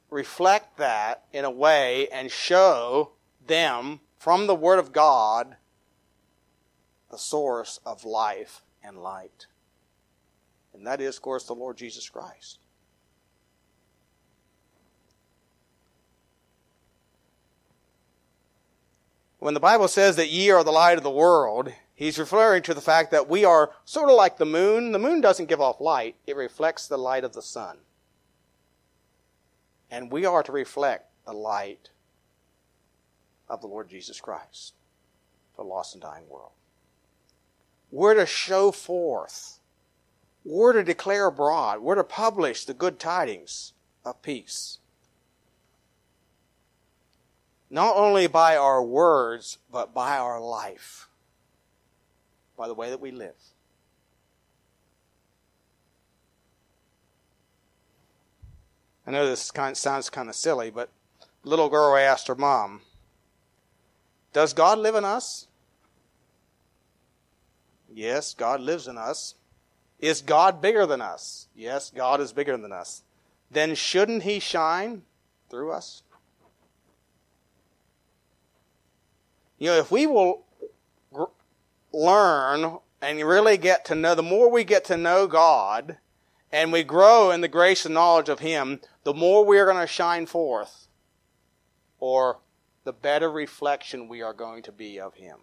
reflect 0.09 0.77
that 0.77 1.25
in 1.33 1.43
a 1.43 1.51
way 1.51 2.07
and 2.07 2.31
show 2.31 3.11
them 3.45 3.99
from 4.17 4.47
the 4.47 4.55
Word 4.55 4.79
of 4.79 4.93
God 4.93 5.57
the 7.11 7.17
source 7.17 7.81
of 7.85 8.05
life 8.05 8.61
and 8.81 9.03
light. 9.03 9.47
And 10.73 10.87
that 10.87 11.01
is, 11.01 11.17
of 11.17 11.21
course, 11.21 11.43
the 11.43 11.53
Lord 11.53 11.75
Jesus 11.75 12.09
Christ. 12.09 12.59
When 19.45 19.53
the 19.53 19.59
Bible 19.59 19.87
says 19.87 20.15
that 20.15 20.31
ye 20.31 20.49
are 20.49 20.63
the 20.63 20.71
light 20.71 20.97
of 20.97 21.03
the 21.03 21.11
world, 21.11 21.71
he's 21.93 22.17
referring 22.17 22.63
to 22.63 22.73
the 22.73 22.81
fact 22.81 23.11
that 23.11 23.29
we 23.29 23.45
are 23.45 23.73
sort 23.85 24.09
of 24.09 24.15
like 24.15 24.39
the 24.39 24.43
moon. 24.43 24.91
The 24.91 24.97
moon 24.97 25.21
doesn't 25.21 25.45
give 25.49 25.61
off 25.61 25.79
light, 25.79 26.15
it 26.25 26.35
reflects 26.35 26.87
the 26.87 26.97
light 26.97 27.23
of 27.23 27.33
the 27.33 27.43
sun. 27.43 27.77
And 29.91 30.11
we 30.11 30.25
are 30.25 30.41
to 30.41 30.51
reflect 30.51 31.11
the 31.27 31.33
light 31.33 31.91
of 33.47 33.61
the 33.61 33.67
Lord 33.67 33.87
Jesus 33.87 34.19
Christ 34.19 34.73
to 35.51 35.57
the 35.57 35.63
lost 35.63 35.93
and 35.93 36.01
dying 36.01 36.27
world. 36.27 36.53
We're 37.91 38.15
to 38.15 38.25
show 38.25 38.71
forth. 38.71 39.59
We're 40.43 40.73
to 40.73 40.83
declare 40.83 41.27
abroad. 41.27 41.81
We're 41.81 41.93
to 41.93 42.03
publish 42.03 42.65
the 42.65 42.73
good 42.73 42.97
tidings 42.97 43.73
of 44.03 44.23
peace. 44.23 44.79
Not 47.75 47.97
only 47.97 48.27
by 48.27 48.55
our 48.55 48.81
words, 48.81 49.57
but 49.69 49.93
by 49.93 50.17
our 50.17 50.39
life, 50.39 51.09
by 52.57 52.69
the 52.69 52.73
way 52.73 52.89
that 52.89 53.01
we 53.01 53.11
live. 53.11 53.35
I 59.05 59.11
know 59.11 59.27
this 59.27 59.51
kind 59.51 59.71
of 59.71 59.77
sounds 59.77 60.09
kind 60.09 60.29
of 60.29 60.35
silly, 60.35 60.69
but 60.69 60.89
little 61.43 61.67
girl 61.67 61.97
asked 61.97 62.29
her 62.29 62.35
mom, 62.35 62.79
Does 64.31 64.53
God 64.53 64.79
live 64.79 64.95
in 64.95 65.03
us? 65.03 65.47
Yes, 67.93 68.33
God 68.33 68.61
lives 68.61 68.87
in 68.87 68.97
us. 68.97 69.35
Is 69.99 70.21
God 70.21 70.61
bigger 70.61 70.85
than 70.85 71.01
us? 71.01 71.49
Yes, 71.53 71.91
God 71.93 72.21
is 72.21 72.31
bigger 72.31 72.55
than 72.55 72.71
us. 72.71 73.03
Then 73.51 73.75
shouldn't 73.75 74.23
He 74.23 74.39
shine 74.39 75.01
through 75.49 75.73
us? 75.73 76.03
You 79.57 79.67
know, 79.69 79.77
if 79.77 79.91
we 79.91 80.05
will 80.05 80.45
learn 81.93 82.79
and 83.01 83.19
really 83.19 83.57
get 83.57 83.85
to 83.85 83.95
know, 83.95 84.15
the 84.15 84.23
more 84.23 84.51
we 84.51 84.63
get 84.63 84.85
to 84.85 84.97
know 84.97 85.27
God 85.27 85.97
and 86.51 86.71
we 86.71 86.83
grow 86.83 87.31
in 87.31 87.41
the 87.41 87.47
grace 87.47 87.85
and 87.85 87.93
knowledge 87.93 88.29
of 88.29 88.39
Him, 88.39 88.81
the 89.03 89.13
more 89.13 89.45
we 89.45 89.57
are 89.59 89.65
going 89.65 89.79
to 89.79 89.87
shine 89.87 90.25
forth, 90.25 90.87
or 91.99 92.39
the 92.83 92.93
better 92.93 93.31
reflection 93.31 94.07
we 94.07 94.21
are 94.21 94.33
going 94.33 94.61
to 94.63 94.71
be 94.71 94.99
of 94.99 95.15
Him. 95.15 95.37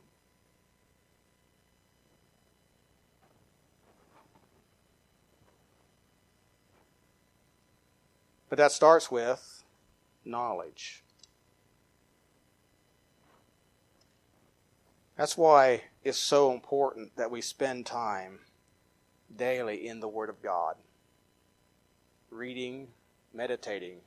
But 8.48 8.58
that 8.58 8.72
starts 8.72 9.10
with 9.10 9.64
knowledge. 10.26 11.02
That's 15.16 15.36
why 15.36 15.82
it's 16.02 16.18
so 16.18 16.52
important 16.52 17.16
that 17.16 17.30
we 17.30 17.40
spend 17.40 17.86
time 17.86 18.40
daily 19.34 19.86
in 19.86 20.00
the 20.00 20.08
Word 20.08 20.28
of 20.28 20.42
God, 20.42 20.76
reading, 22.30 22.88
meditating, 23.32 23.98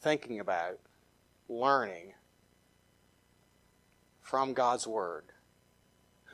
thinking 0.00 0.40
about, 0.40 0.78
learning 1.48 2.14
from 4.22 4.54
God's 4.54 4.86
Word 4.86 5.24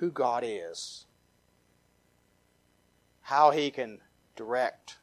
who 0.02 0.10
God 0.10 0.42
is, 0.44 1.06
how 3.20 3.50
He 3.50 3.70
can 3.70 4.00
direct, 4.34 4.96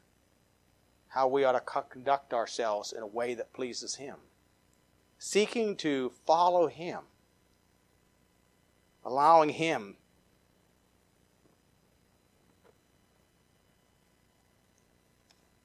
how 1.08 1.26
we 1.26 1.42
ought 1.42 1.52
to 1.52 1.82
conduct 1.88 2.34
ourselves 2.34 2.92
in 2.92 3.02
a 3.02 3.06
way 3.06 3.34
that 3.34 3.52
pleases 3.52 3.94
Him, 3.94 4.16
seeking 5.18 5.74
to 5.76 6.12
follow 6.26 6.66
Him, 6.66 7.00
allowing 9.04 9.50
Him 9.50 9.96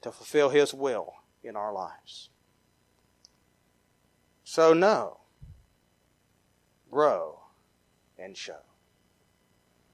to 0.01 0.11
fulfill 0.11 0.49
His 0.49 0.73
will 0.73 1.15
in 1.43 1.55
our 1.55 1.73
lives. 1.73 2.29
So, 4.43 4.73
know, 4.73 5.17
grow, 6.89 7.39
and 8.17 8.37
show. 8.37 8.59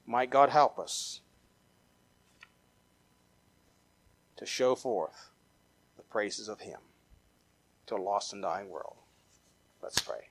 Might 0.05 0.29
God 0.29 0.49
help 0.49 0.77
us 0.77 1.21
to 4.37 4.45
show 4.45 4.75
forth 4.75 5.29
the 5.97 6.03
praises 6.03 6.47
of 6.47 6.61
Him 6.61 6.79
to 7.87 7.95
a 7.95 7.97
lost 7.97 8.33
and 8.33 8.41
dying 8.41 8.69
world. 8.69 8.97
Let's 9.81 9.99
pray. 9.99 10.29